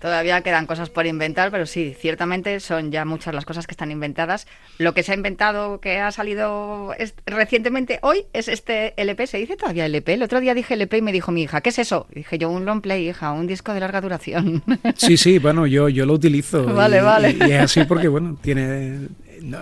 Todavía 0.02 0.40
quedan 0.40 0.66
cosas 0.66 0.90
por 0.90 1.06
inventar, 1.06 1.52
pero 1.52 1.64
sí, 1.64 1.94
ciertamente 1.96 2.58
son 2.58 2.90
ya 2.90 3.04
muchas 3.04 3.32
las 3.36 3.44
cosas 3.44 3.68
que 3.68 3.70
están 3.70 3.92
inventadas. 3.92 4.48
Lo 4.78 4.94
que 4.94 5.04
se 5.04 5.12
ha 5.12 5.14
inventado, 5.14 5.78
que 5.78 6.00
ha 6.00 6.10
salido 6.10 6.92
recientemente 7.24 8.00
hoy, 8.02 8.24
es 8.32 8.48
este 8.48 8.94
LP. 9.00 9.28
¿Se 9.28 9.38
dice 9.38 9.56
todavía 9.56 9.86
LP? 9.86 10.14
El 10.14 10.24
otro 10.24 10.40
día 10.40 10.54
dije 10.54 10.74
LP 10.74 10.98
y 10.98 11.02
me 11.02 11.12
dijo 11.12 11.30
mi 11.30 11.42
hija, 11.42 11.60
¿qué 11.60 11.68
es 11.68 11.78
eso? 11.78 12.08
Y 12.10 12.16
dije 12.16 12.36
yo, 12.36 12.50
un 12.50 12.64
long 12.64 12.80
play, 12.80 13.10
hija, 13.10 13.30
un 13.30 13.46
disco 13.46 13.72
de 13.74 13.78
larga 13.78 14.00
duración. 14.00 14.64
Sí, 14.96 15.16
sí, 15.16 15.38
bueno, 15.38 15.66
yo, 15.66 15.88
yo 15.88 16.04
lo 16.04 16.14
utilizo. 16.14 16.64
Vale, 16.64 16.98
y, 16.98 17.00
vale. 17.00 17.30
Y, 17.30 17.48
y 17.48 17.52
es 17.52 17.60
así 17.60 17.84
porque, 17.84 18.08
bueno, 18.08 18.36
tiene, 18.42 19.08
no, 19.40 19.58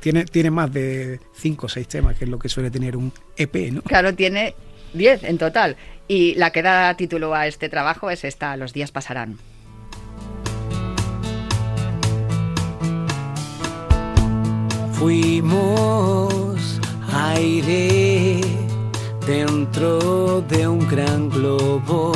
tiene, 0.00 0.24
tiene 0.24 0.50
más 0.50 0.72
de 0.72 1.20
cinco 1.34 1.66
o 1.66 1.68
seis 1.68 1.86
temas, 1.86 2.16
que 2.16 2.24
es 2.24 2.30
lo 2.30 2.40
que 2.40 2.48
suele 2.48 2.72
tener 2.72 2.96
un 2.96 3.12
EP, 3.36 3.72
¿no? 3.72 3.82
claro, 3.82 4.14
tiene 4.14 4.54
10 4.94 5.22
en 5.22 5.38
total. 5.38 5.76
Y 6.08 6.34
la 6.34 6.50
que 6.50 6.62
da 6.62 6.92
título 6.94 7.34
a 7.34 7.46
este 7.46 7.68
trabajo 7.68 8.10
es 8.10 8.24
esta, 8.24 8.56
Los 8.56 8.72
días 8.72 8.90
pasarán. 8.90 9.38
Fuimos 14.98 16.80
aire 17.12 18.40
dentro 19.26 20.40
de 20.40 20.66
un 20.66 20.78
gran 20.88 21.28
globo 21.28 22.12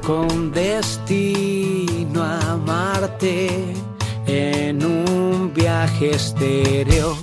con 0.00 0.50
destino 0.50 2.22
a 2.22 2.56
Marte 2.56 3.74
en 4.26 4.82
un 4.82 5.52
viaje 5.52 6.14
estéreo. 6.14 7.21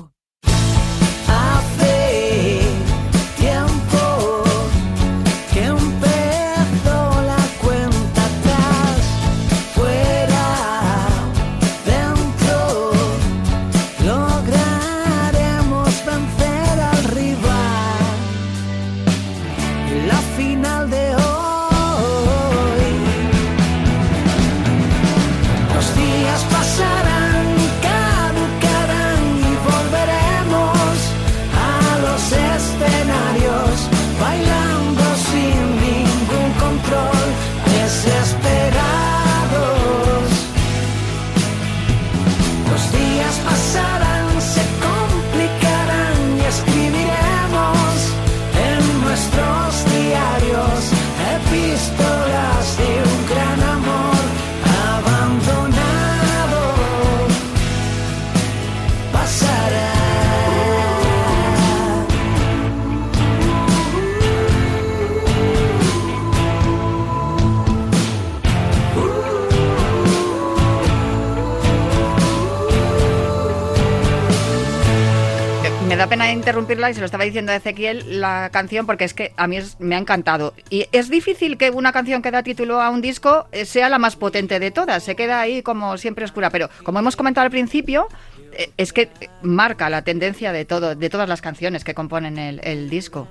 Interrumpirla 76.50 76.90
y 76.90 76.96
se 76.96 77.00
lo 77.00 77.06
estaba 77.06 77.26
diciendo 77.26 77.52
a 77.52 77.56
Ezequiel 77.58 78.20
la 78.20 78.50
canción 78.52 78.88
porque 78.88 79.04
es 79.04 79.14
que 79.14 79.34
a 79.38 79.46
mí 79.46 79.60
me 79.78 79.96
ha 79.96 80.00
encantado. 80.00 80.56
Y 80.72 80.88
es 80.92 81.08
difícil 81.08 81.58
que 81.58 81.70
una 81.70 81.92
canción 81.92 82.24
que 82.24 82.32
da 82.32 82.42
título 82.42 82.82
a 82.82 82.90
un 82.90 83.02
disco 83.02 83.48
eh, 83.52 83.66
sea 83.66 83.88
la 83.88 84.00
más 84.00 84.16
potente 84.16 84.60
de 84.60 84.72
todas. 84.72 85.04
Se 85.04 85.16
queda 85.16 85.40
ahí 85.40 85.62
como 85.62 85.98
siempre 86.00 86.26
oscura. 86.26 86.50
Pero 86.50 86.70
como 86.84 86.98
hemos 86.98 87.16
comentado 87.16 87.46
al 87.46 87.52
principio, 87.52 88.08
eh, 88.54 88.72
es 88.78 88.94
que 88.94 89.04
eh, 89.04 89.30
marca 89.44 89.92
la 89.92 90.02
tendencia 90.02 90.52
de 90.52 90.66
todo, 90.66 90.96
de 90.96 91.10
todas 91.12 91.30
las 91.30 91.40
canciones 91.40 91.84
que 91.84 91.94
componen 91.94 92.40
el, 92.40 92.90
disco. 92.90 93.28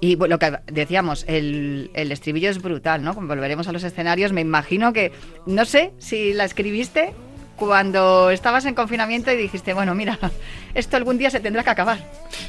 Y 0.00 0.16
lo 0.16 0.38
que 0.38 0.58
decíamos, 0.72 1.26
el, 1.28 1.90
el 1.92 2.12
estribillo 2.12 2.48
es 2.48 2.62
brutal, 2.62 3.04
¿no? 3.04 3.12
Volveremos 3.12 3.68
a 3.68 3.72
los 3.72 3.84
escenarios, 3.84 4.32
me 4.32 4.40
imagino 4.40 4.94
que, 4.94 5.12
no 5.44 5.66
sé 5.66 5.92
si 5.98 6.32
la 6.32 6.44
escribiste 6.44 7.12
cuando 7.58 8.30
estabas 8.30 8.64
en 8.64 8.74
confinamiento 8.74 9.30
y 9.32 9.36
dijiste, 9.36 9.74
bueno, 9.74 9.94
mira, 9.94 10.18
esto 10.74 10.96
algún 10.96 11.18
día 11.18 11.30
se 11.30 11.40
tendrá 11.40 11.62
que 11.64 11.70
acabar. 11.70 11.98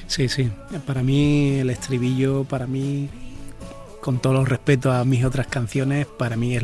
Sí, 0.07 0.29
sí. 0.29 0.49
Para 0.85 1.03
mí 1.03 1.57
el 1.59 1.69
estribillo, 1.69 2.43
para 2.43 2.67
mí, 2.67 3.09
con 4.01 4.19
todos 4.19 4.35
los 4.35 4.47
respetos 4.47 4.93
a 4.93 5.03
mis 5.03 5.25
otras 5.25 5.47
canciones, 5.47 6.05
para 6.05 6.37
mí 6.37 6.55
es 6.55 6.63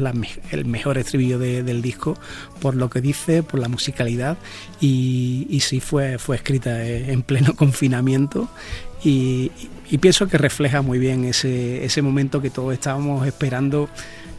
el 0.51 0.65
mejor 0.65 0.97
estribillo 0.97 1.37
de- 1.39 1.63
del 1.63 1.81
disco, 1.81 2.17
por 2.61 2.75
lo 2.75 2.89
que 2.89 3.01
dice, 3.01 3.43
por 3.43 3.59
la 3.59 3.67
musicalidad. 3.67 4.37
Y, 4.79 5.59
sí, 5.61 5.79
fue, 5.79 6.17
fue 6.17 6.37
escrita 6.37 6.85
eh, 6.85 7.11
en 7.11 7.23
pleno 7.23 7.53
confinamiento. 7.57 8.47
Y, 9.03 9.51
pienso 9.99 10.27
que 10.27 10.37
refleja 10.37 10.81
muy 10.81 10.97
bien 10.99 11.25
ese, 11.25 11.83
ese 11.85 12.01
momento 12.01 12.41
que 12.41 12.49
todos 12.49 12.73
estábamos 12.73 13.25
esperando 13.27 13.89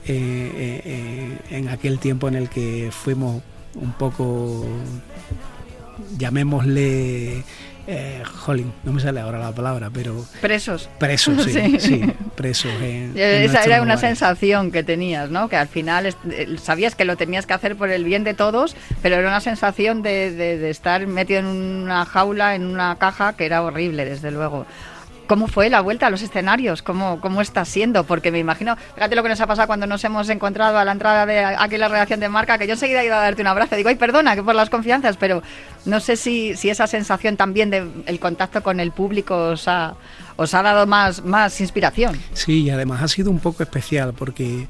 eh, 0.06 0.80
eh, 0.84 1.38
en 1.50 1.68
aquel 1.68 1.98
tiempo 1.98 2.28
en 2.28 2.34
el 2.36 2.48
que 2.48 2.90
fuimos 2.92 3.42
un 3.76 3.92
poco 3.92 4.66
llamémosle 6.18 7.42
eh, 7.88 8.22
jolín, 8.24 8.72
no 8.82 8.92
me 8.92 9.00
sale 9.00 9.20
ahora 9.20 9.38
la 9.38 9.52
palabra, 9.52 9.90
pero 9.94 10.24
Presos. 10.40 10.88
presos, 10.98 11.44
sí, 11.44 11.52
Sí. 11.78 11.78
sí, 11.80 12.12
presos. 12.34 12.72
en- 12.82 13.12
en 13.16 13.42
Esa 13.44 13.62
era 13.62 13.80
una 13.80 13.96
sensación 13.96 14.72
que 14.72 14.82
tenías, 14.82 15.30
¿no? 15.30 15.48
Que 15.48 15.54
al 15.56 15.68
final 15.68 16.06
es- 16.06 16.16
eh, 16.30 16.56
sabías 16.60 16.96
que 16.96 17.04
lo 17.04 17.16
tenías 17.16 17.46
que 17.46 17.52
hacer 17.54 17.76
por 17.76 17.90
el 17.90 18.02
bien 18.04 18.24
de 18.24 18.34
todos, 18.34 18.74
pero 19.02 19.14
era 19.16 19.28
una 19.28 19.40
sensación 19.40 20.02
de, 20.02 20.32
de- 20.32 20.58
de 20.58 20.70
estar 20.70 21.06
metido 21.06 21.38
en 21.40 21.46
una 21.46 22.04
jaula, 22.06 22.56
en 22.56 22.66
una 22.66 22.96
caja, 22.96 23.34
que 23.34 23.46
era 23.46 23.62
horrible, 23.62 24.04
desde 24.04 24.32
luego. 24.32 24.66
¿Cómo 25.26 25.46
fue 25.46 25.70
la 25.70 25.80
vuelta 25.80 26.06
a 26.06 26.10
los 26.10 26.22
escenarios? 26.22 26.82
¿Cómo, 26.82 27.20
¿Cómo 27.20 27.40
está 27.40 27.64
siendo? 27.64 28.04
Porque 28.04 28.30
me 28.30 28.38
imagino, 28.38 28.76
fíjate 28.94 29.16
lo 29.16 29.22
que 29.22 29.28
nos 29.28 29.40
ha 29.40 29.46
pasado 29.46 29.66
cuando 29.66 29.86
nos 29.86 30.02
hemos 30.04 30.28
encontrado 30.28 30.78
a 30.78 30.84
la 30.84 30.92
entrada 30.92 31.26
de 31.26 31.44
aquí 31.44 31.76
la 31.76 31.88
redacción 31.88 32.20
de 32.20 32.28
marca, 32.28 32.58
que 32.58 32.66
yo 32.66 32.74
enseguida 32.74 33.02
he 33.02 33.06
ido 33.06 33.14
a 33.14 33.20
darte 33.20 33.42
un 33.42 33.48
abrazo. 33.48 33.76
Digo, 33.76 33.88
ay, 33.88 33.96
perdona, 33.96 34.34
que 34.34 34.42
por 34.42 34.54
las 34.54 34.70
confianzas, 34.70 35.16
pero 35.16 35.42
no 35.84 36.00
sé 36.00 36.16
si, 36.16 36.56
si 36.56 36.70
esa 36.70 36.86
sensación 36.86 37.36
también 37.36 37.70
del 37.70 37.90
el 38.06 38.20
contacto 38.20 38.62
con 38.62 38.80
el 38.80 38.92
público 38.92 39.50
os 39.50 39.68
ha, 39.68 39.94
os 40.36 40.54
ha 40.54 40.62
dado 40.62 40.86
más, 40.86 41.24
más 41.24 41.60
inspiración. 41.60 42.18
Sí, 42.32 42.62
y 42.62 42.70
además 42.70 43.02
ha 43.02 43.08
sido 43.08 43.30
un 43.30 43.40
poco 43.40 43.62
especial 43.62 44.12
porque 44.14 44.66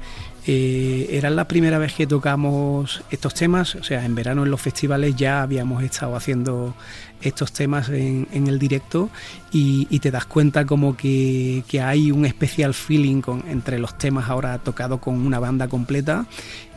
eh, 0.49 1.09
era 1.11 1.29
la 1.29 1.45
primera 1.45 1.77
vez 1.77 1.93
que 1.93 2.07
tocamos 2.07 3.03
estos 3.11 3.33
temas, 3.33 3.75
o 3.75 3.83
sea, 3.83 4.05
en 4.05 4.15
verano 4.15 4.43
en 4.43 4.51
los 4.51 4.61
festivales 4.61 5.15
ya 5.17 5.41
habíamos 5.41 5.83
estado 5.83 6.15
haciendo 6.15 6.73
estos 7.21 7.51
temas 7.51 7.89
en, 7.89 8.27
el 8.31 8.59
directo 8.59 9.09
y, 9.51 9.85
te 9.99 10.11
das 10.11 10.25
cuenta 10.25 10.65
como 10.65 10.95
que, 10.95 11.63
hay 11.83 12.11
un 12.11 12.25
especial 12.25 12.73
feeling 12.73 13.21
con, 13.21 13.43
entre 13.47 13.79
los 13.79 13.97
temas 13.97 14.29
ahora 14.29 14.57
tocados 14.59 14.99
con 14.99 15.25
una 15.25 15.39
banda 15.39 15.67
completa 15.67 16.25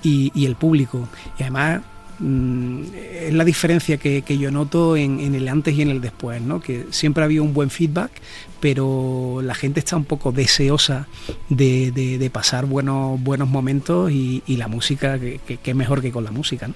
y, 0.03 0.45
el 0.45 0.57
público. 0.57 1.09
Y 1.39 1.43
además 1.43 1.83
mm, 2.19 2.83
es 3.27 3.35
la 3.35 3.45
diferencia 3.45 3.99
que, 3.99 4.39
yo 4.39 4.51
noto 4.51 4.97
en, 4.97 5.35
el 5.35 5.49
antes 5.49 5.75
y 5.75 5.83
en 5.83 5.91
el 5.91 6.01
después, 6.01 6.41
¿no? 6.41 6.61
que 6.61 6.87
siempre 6.91 7.23
ha 7.23 7.27
habido 7.27 7.45
un 7.45 7.53
buen 7.53 7.71
feedback, 7.71 8.11
pero 8.61 9.41
la 9.43 9.55
gente 9.55 9.81
está 9.81 9.97
un 9.97 10.05
poco 10.05 10.33
deseosa 10.33 11.07
de, 11.49 12.31
pasar 12.33 12.67
buenos, 12.67 13.21
buenos 13.23 13.49
momentos 13.49 14.11
y, 14.11 14.43
la 14.57 14.69
música, 14.69 15.19
que, 15.19 15.41
que- 15.63 15.75
mejor 15.75 16.03
que 16.03 16.13
con 16.13 16.25
la 16.25 16.31
música. 16.31 16.71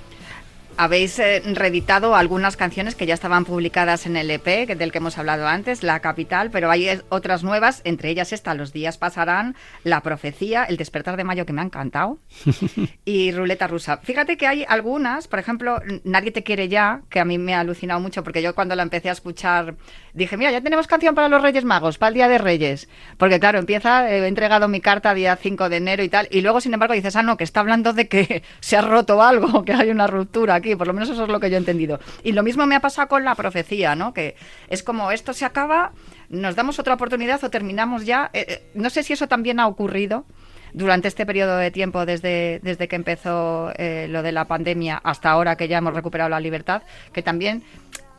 Habéis 0.76 1.18
eh, 1.20 1.40
reeditado 1.54 2.16
algunas 2.16 2.56
canciones 2.56 2.96
que 2.96 3.06
ya 3.06 3.14
estaban 3.14 3.44
publicadas 3.44 4.06
en 4.06 4.16
el 4.16 4.28
EP, 4.28 4.66
del 4.76 4.90
que 4.90 4.98
hemos 4.98 5.18
hablado 5.18 5.46
antes, 5.46 5.84
La 5.84 6.00
Capital, 6.00 6.50
pero 6.50 6.68
hay 6.68 6.88
eh, 6.88 7.02
otras 7.10 7.44
nuevas, 7.44 7.80
entre 7.84 8.10
ellas 8.10 8.32
esta, 8.32 8.54
Los 8.54 8.72
días 8.72 8.98
pasarán, 8.98 9.54
La 9.84 10.00
Profecía, 10.00 10.64
El 10.64 10.76
despertar 10.76 11.16
de 11.16 11.22
mayo, 11.22 11.46
que 11.46 11.52
me 11.52 11.60
ha 11.60 11.64
encantado, 11.64 12.18
y 13.04 13.30
Ruleta 13.30 13.68
Rusa. 13.68 13.98
Fíjate 13.98 14.36
que 14.36 14.48
hay 14.48 14.64
algunas, 14.68 15.28
por 15.28 15.38
ejemplo, 15.38 15.80
Nadie 16.02 16.32
te 16.32 16.42
quiere 16.42 16.68
ya, 16.68 17.02
que 17.08 17.20
a 17.20 17.24
mí 17.24 17.38
me 17.38 17.54
ha 17.54 17.60
alucinado 17.60 18.00
mucho, 18.00 18.24
porque 18.24 18.42
yo 18.42 18.54
cuando 18.56 18.74
la 18.74 18.82
empecé 18.82 19.10
a 19.10 19.12
escuchar 19.12 19.76
dije, 20.14 20.36
mira, 20.36 20.52
ya 20.52 20.60
tenemos 20.60 20.86
canción 20.86 21.14
para 21.14 21.28
los 21.28 21.42
Reyes 21.42 21.64
Magos, 21.64 21.98
para 21.98 22.08
el 22.08 22.14
Día 22.14 22.28
de 22.28 22.38
Reyes, 22.38 22.88
porque 23.18 23.40
claro, 23.40 23.58
empieza, 23.58 24.08
eh, 24.08 24.20
he 24.20 24.26
entregado 24.28 24.68
mi 24.68 24.80
carta 24.80 25.12
día 25.12 25.36
5 25.36 25.68
de 25.68 25.76
enero 25.76 26.02
y 26.04 26.08
tal, 26.08 26.28
y 26.30 26.40
luego, 26.40 26.60
sin 26.60 26.72
embargo, 26.72 26.94
dices, 26.94 27.16
ah, 27.16 27.22
no, 27.22 27.36
que 27.36 27.44
está 27.44 27.60
hablando 27.60 27.92
de 27.92 28.08
que 28.08 28.42
se 28.60 28.76
ha 28.76 28.80
roto 28.80 29.20
algo, 29.22 29.64
que 29.64 29.72
hay 29.72 29.90
una 29.90 30.06
ruptura 30.06 30.54
aquí, 30.54 30.76
por 30.76 30.86
lo 30.86 30.94
menos 30.94 31.10
eso 31.10 31.24
es 31.24 31.28
lo 31.28 31.40
que 31.40 31.50
yo 31.50 31.56
he 31.56 31.58
entendido. 31.58 31.98
Y 32.22 32.32
lo 32.32 32.42
mismo 32.42 32.64
me 32.66 32.76
ha 32.76 32.80
pasado 32.80 33.08
con 33.08 33.24
la 33.24 33.34
profecía, 33.34 33.96
¿no? 33.96 34.14
Que 34.14 34.36
es 34.68 34.82
como 34.82 35.10
esto 35.10 35.32
se 35.32 35.44
acaba, 35.44 35.92
nos 36.28 36.54
damos 36.54 36.78
otra 36.78 36.94
oportunidad 36.94 37.42
o 37.42 37.50
terminamos 37.50 38.06
ya. 38.06 38.30
Eh, 38.32 38.46
eh, 38.48 38.70
no 38.74 38.90
sé 38.90 39.02
si 39.02 39.12
eso 39.12 39.26
también 39.26 39.58
ha 39.58 39.66
ocurrido 39.66 40.24
durante 40.72 41.08
este 41.08 41.26
periodo 41.26 41.56
de 41.56 41.70
tiempo, 41.70 42.06
desde, 42.06 42.60
desde 42.62 42.88
que 42.88 42.96
empezó 42.96 43.72
lo 44.08 44.22
de 44.22 44.32
la 44.32 44.44
pandemia 44.46 45.00
hasta 45.04 45.30
ahora 45.30 45.54
que 45.54 45.68
ya 45.68 45.78
hemos 45.78 45.94
recuperado 45.94 46.30
la 46.30 46.40
libertad, 46.40 46.82
que 47.12 47.22
también 47.22 47.62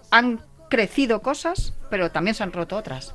han 0.10 0.40
crecido 0.70 1.22
cosas, 1.22 1.74
pero 1.90 2.12
también 2.12 2.36
se 2.36 2.44
han 2.44 2.52
roto 2.52 2.76
otras. 2.78 3.14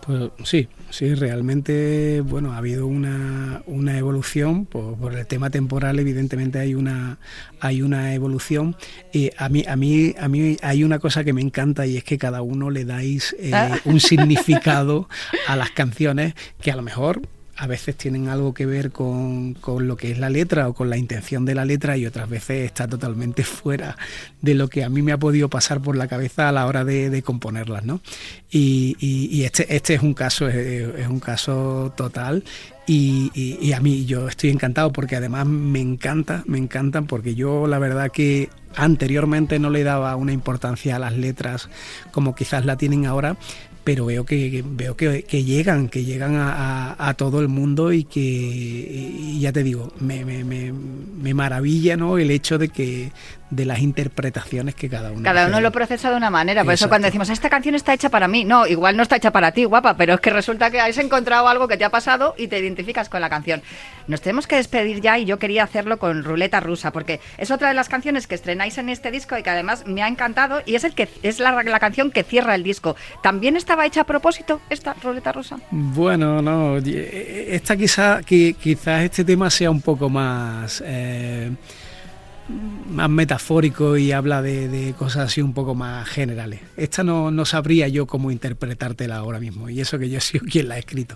Pues 0.00 0.30
sí, 0.44 0.68
sí, 0.88 1.14
realmente, 1.14 2.22
bueno, 2.22 2.54
ha 2.54 2.56
habido 2.56 2.86
una, 2.86 3.62
una 3.66 3.98
evolución, 3.98 4.64
por, 4.64 4.96
por 4.96 5.14
el 5.14 5.26
tema 5.26 5.50
temporal 5.50 5.98
evidentemente 5.98 6.58
hay 6.58 6.74
una, 6.74 7.18
hay 7.60 7.82
una 7.82 8.14
evolución. 8.14 8.76
Eh, 9.12 9.30
a, 9.36 9.48
mí, 9.48 9.64
a, 9.68 9.76
mí, 9.76 10.14
a 10.18 10.28
mí 10.28 10.56
hay 10.62 10.82
una 10.84 10.98
cosa 10.98 11.22
que 11.22 11.32
me 11.32 11.42
encanta 11.42 11.86
y 11.86 11.98
es 11.98 12.04
que 12.04 12.18
cada 12.18 12.40
uno 12.42 12.70
le 12.70 12.84
dais 12.84 13.36
eh, 13.38 13.50
Ah. 13.52 13.78
un 13.84 14.00
significado 14.00 15.08
a 15.46 15.56
las 15.56 15.70
canciones 15.70 16.34
que 16.60 16.72
a 16.72 16.76
lo 16.76 16.82
mejor 16.82 17.20
a 17.60 17.66
veces 17.66 17.94
tienen 17.94 18.28
algo 18.28 18.54
que 18.54 18.64
ver 18.64 18.90
con, 18.90 19.52
con 19.52 19.86
lo 19.86 19.94
que 19.98 20.10
es 20.10 20.18
la 20.18 20.30
letra 20.30 20.66
o 20.66 20.72
con 20.72 20.88
la 20.88 20.96
intención 20.96 21.44
de 21.44 21.54
la 21.54 21.66
letra 21.66 21.94
y 21.98 22.06
otras 22.06 22.26
veces 22.26 22.64
está 22.64 22.88
totalmente 22.88 23.44
fuera 23.44 23.98
de 24.40 24.54
lo 24.54 24.68
que 24.68 24.82
a 24.82 24.88
mí 24.88 25.02
me 25.02 25.12
ha 25.12 25.18
podido 25.18 25.50
pasar 25.50 25.82
por 25.82 25.94
la 25.94 26.08
cabeza 26.08 26.48
a 26.48 26.52
la 26.52 26.64
hora 26.66 26.84
de, 26.86 27.10
de 27.10 27.22
componerlas, 27.22 27.84
¿no? 27.84 28.00
Y, 28.50 28.96
y- 28.98 29.44
este, 29.44 29.76
este 29.76 29.92
es 29.94 30.02
un 30.02 30.14
caso, 30.14 30.48
es, 30.48 30.54
es 30.56 31.06
un 31.06 31.20
caso 31.20 31.92
total 31.98 32.44
y, 32.86 33.30
y- 33.34 33.58
y 33.60 33.72
a 33.74 33.80
mí 33.80 34.06
yo 34.06 34.26
estoy 34.28 34.48
encantado 34.50 34.90
porque 34.90 35.16
además 35.16 35.46
me 35.46 35.80
encanta, 35.80 36.42
me 36.46 36.56
encantan 36.56 37.06
porque 37.06 37.34
yo 37.34 37.66
la 37.66 37.78
verdad 37.78 38.10
que 38.10 38.48
anteriormente 38.76 39.58
no 39.58 39.68
le 39.68 39.82
daba 39.84 40.16
una 40.16 40.32
importancia 40.32 40.96
a 40.96 40.98
las 40.98 41.14
letras 41.16 41.68
como 42.10 42.34
quizás 42.34 42.64
la 42.64 42.76
tienen 42.76 43.04
ahora, 43.04 43.36
pero 43.84 44.06
veo 44.06 44.24
que 44.24 44.50
que- 44.50 44.64
veo 44.64 44.96
que, 44.96 45.22
que 45.24 45.44
llegan, 45.44 45.88
que 45.88 46.04
llegan 46.04 46.36
a, 46.36 46.52
a- 46.92 47.08
a 47.08 47.14
todo 47.14 47.40
el 47.40 47.48
mundo 47.48 47.92
y 47.92 48.04
que 48.04 48.20
y 48.20 49.40
ya 49.40 49.52
te 49.52 49.62
digo, 49.62 49.92
me, 50.00 50.24
me, 50.24 50.44
me, 50.44 50.72
me 50.72 51.34
maravilla 51.34 51.96
¿no? 51.96 52.18
el 52.18 52.30
hecho 52.30 52.58
de 52.58 52.68
que 52.68 53.12
de 53.50 53.64
las 53.64 53.80
interpretaciones 53.80 54.76
que 54.76 54.88
cada 54.88 55.10
uno 55.10 55.24
Cada 55.24 55.42
hace. 55.42 55.50
uno 55.50 55.60
lo 55.60 55.72
procesa 55.72 56.08
de 56.10 56.16
una 56.16 56.30
manera. 56.30 56.62
Por 56.62 56.72
eso 56.72 56.88
cuando 56.88 57.06
decimos, 57.06 57.30
esta 57.30 57.50
canción 57.50 57.74
está 57.74 57.92
hecha 57.92 58.08
para 58.08 58.28
mí, 58.28 58.44
no, 58.44 58.64
igual 58.68 58.96
no 58.96 59.02
está 59.02 59.16
hecha 59.16 59.32
para 59.32 59.50
ti, 59.50 59.64
guapa, 59.64 59.96
pero 59.96 60.14
es 60.14 60.20
que 60.20 60.30
resulta 60.30 60.70
que 60.70 60.80
has 60.80 60.96
encontrado 60.98 61.48
algo 61.48 61.66
que 61.66 61.76
te 61.76 61.84
ha 61.84 61.90
pasado 61.90 62.34
y 62.38 62.46
te 62.46 62.60
identificas 62.60 63.08
con 63.08 63.20
la 63.20 63.28
canción. 63.28 63.60
Nos 64.06 64.20
tenemos 64.20 64.46
que 64.46 64.54
despedir 64.54 65.00
ya 65.00 65.18
y 65.18 65.24
yo 65.24 65.40
quería 65.40 65.64
hacerlo 65.64 65.98
con 65.98 66.22
Ruleta 66.22 66.60
Rusa, 66.60 66.92
porque 66.92 67.18
es 67.38 67.50
otra 67.50 67.68
de 67.68 67.74
las 67.74 67.88
canciones 67.88 68.28
que 68.28 68.36
estrenáis 68.36 68.78
en 68.78 68.88
este 68.88 69.10
disco 69.10 69.36
y 69.36 69.42
que 69.42 69.50
además 69.50 69.84
me 69.84 70.02
ha 70.04 70.08
encantado 70.08 70.62
y 70.64 70.76
es, 70.76 70.84
el 70.84 70.94
que, 70.94 71.08
es 71.24 71.40
la, 71.40 71.60
la 71.64 71.80
canción 71.80 72.12
que 72.12 72.22
cierra 72.22 72.54
el 72.54 72.62
disco. 72.62 72.94
¿También 73.20 73.56
estaba 73.70 73.86
hecha 73.86 74.00
a 74.00 74.04
propósito 74.04 74.60
esta 74.68 74.94
Ruleta 74.94 75.30
Rusa? 75.30 75.56
Bueno, 75.70 76.42
no, 76.42 76.78
esta 76.78 77.76
quizá, 77.76 78.20
que, 78.20 78.54
quizás 78.54 79.04
este 79.04 79.24
tema 79.24 79.48
sea 79.48 79.70
un 79.70 79.80
poco 79.80 80.08
más, 80.08 80.82
eh, 80.84 81.52
más 82.88 83.08
metafórico 83.08 83.96
y 83.96 84.10
habla 84.10 84.42
de, 84.42 84.92
cosas 84.98 85.26
así 85.26 85.40
un 85.40 85.54
poco 85.54 85.76
más 85.76 86.08
generales. 86.08 86.58
Esta 86.76 87.04
no, 87.04 87.30
no 87.30 87.44
sabría 87.44 87.86
yo 87.86 88.08
cómo 88.08 88.32
interpretártela 88.32 89.18
ahora 89.18 89.38
mismo, 89.38 89.70
y 89.70 89.80
eso 89.80 90.00
que 90.00 90.10
yo 90.10 90.20
sido 90.20 90.44
quien 90.50 90.66
la 90.66 90.74
ha 90.74 90.78
escrito. 90.78 91.14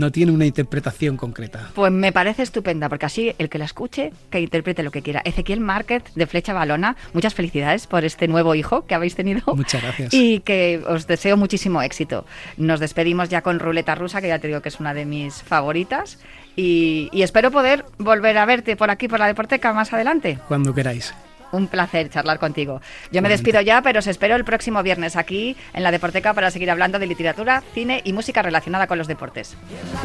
No 0.00 0.10
tiene 0.10 0.32
una 0.32 0.46
interpretación 0.46 1.18
concreta. 1.18 1.68
Pues 1.74 1.92
me 1.92 2.10
parece 2.10 2.42
estupenda, 2.42 2.88
porque 2.88 3.04
así 3.04 3.34
el 3.36 3.50
que 3.50 3.58
la 3.58 3.66
escuche, 3.66 4.14
que 4.30 4.40
interprete 4.40 4.82
lo 4.82 4.90
que 4.90 5.02
quiera. 5.02 5.20
Ezequiel 5.26 5.60
Márquez, 5.60 6.02
de 6.14 6.26
Flecha 6.26 6.54
Balona, 6.54 6.96
muchas 7.12 7.34
felicidades 7.34 7.86
por 7.86 8.06
este 8.06 8.26
nuevo 8.26 8.54
hijo 8.54 8.86
que 8.86 8.94
habéis 8.94 9.14
tenido. 9.14 9.42
Muchas 9.54 9.82
gracias. 9.82 10.14
Y 10.14 10.40
que 10.40 10.82
os 10.88 11.06
deseo 11.06 11.36
muchísimo 11.36 11.82
éxito. 11.82 12.24
Nos 12.56 12.80
despedimos 12.80 13.28
ya 13.28 13.42
con 13.42 13.58
Ruleta 13.58 13.94
Rusa, 13.94 14.22
que 14.22 14.28
ya 14.28 14.38
te 14.38 14.46
digo 14.46 14.62
que 14.62 14.70
es 14.70 14.80
una 14.80 14.94
de 14.94 15.04
mis 15.04 15.42
favoritas. 15.42 16.18
Y, 16.56 17.10
y 17.12 17.20
espero 17.20 17.50
poder 17.50 17.84
volver 17.98 18.38
a 18.38 18.46
verte 18.46 18.76
por 18.76 18.88
aquí, 18.90 19.06
por 19.06 19.18
la 19.18 19.26
Deporteca, 19.26 19.74
más 19.74 19.92
adelante. 19.92 20.38
Cuando 20.48 20.72
queráis. 20.74 21.12
Un 21.52 21.66
placer 21.66 22.10
charlar 22.10 22.38
contigo. 22.38 22.80
Yo 23.10 23.22
me 23.22 23.28
despido 23.28 23.60
ya, 23.60 23.82
pero 23.82 23.98
os 23.98 24.06
espero 24.06 24.36
el 24.36 24.44
próximo 24.44 24.82
viernes 24.82 25.16
aquí 25.16 25.56
en 25.72 25.82
la 25.82 25.90
Deporteca 25.90 26.34
para 26.34 26.50
seguir 26.50 26.70
hablando 26.70 26.98
de 26.98 27.06
literatura, 27.06 27.62
cine 27.74 28.00
y 28.04 28.12
música 28.12 28.42
relacionada 28.42 28.86
con 28.86 28.98
los 28.98 29.08
deportes. 29.08 29.56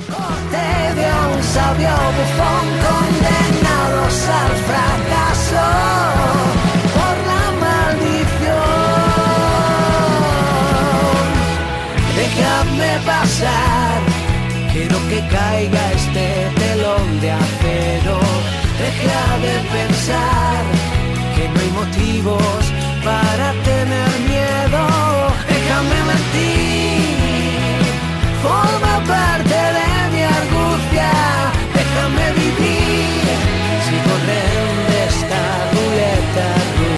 corte 0.08 0.66
de 0.96 1.08
un 1.36 1.44
sabio 1.44 1.90
bufón 2.18 2.68
condenados 2.86 4.28
al 4.28 4.54
fracaso 4.70 5.66
por 6.96 7.16
la 7.32 7.46
maldición. 7.66 8.86
Déjame 12.16 12.92
pasar, 13.06 14.02
quiero 14.74 14.98
que 15.10 15.20
caiga 15.28 15.92
este 15.94 16.28
telón 16.60 17.22
de 17.22 17.32
acero. 17.32 18.20
Deja 18.78 19.38
de 19.38 19.54
pensar 19.72 20.75
motivos 21.76 22.74
para 23.04 23.52
tener 23.64 24.10
miedo. 24.30 24.88
Déjame 25.48 25.98
mentir. 26.10 26.65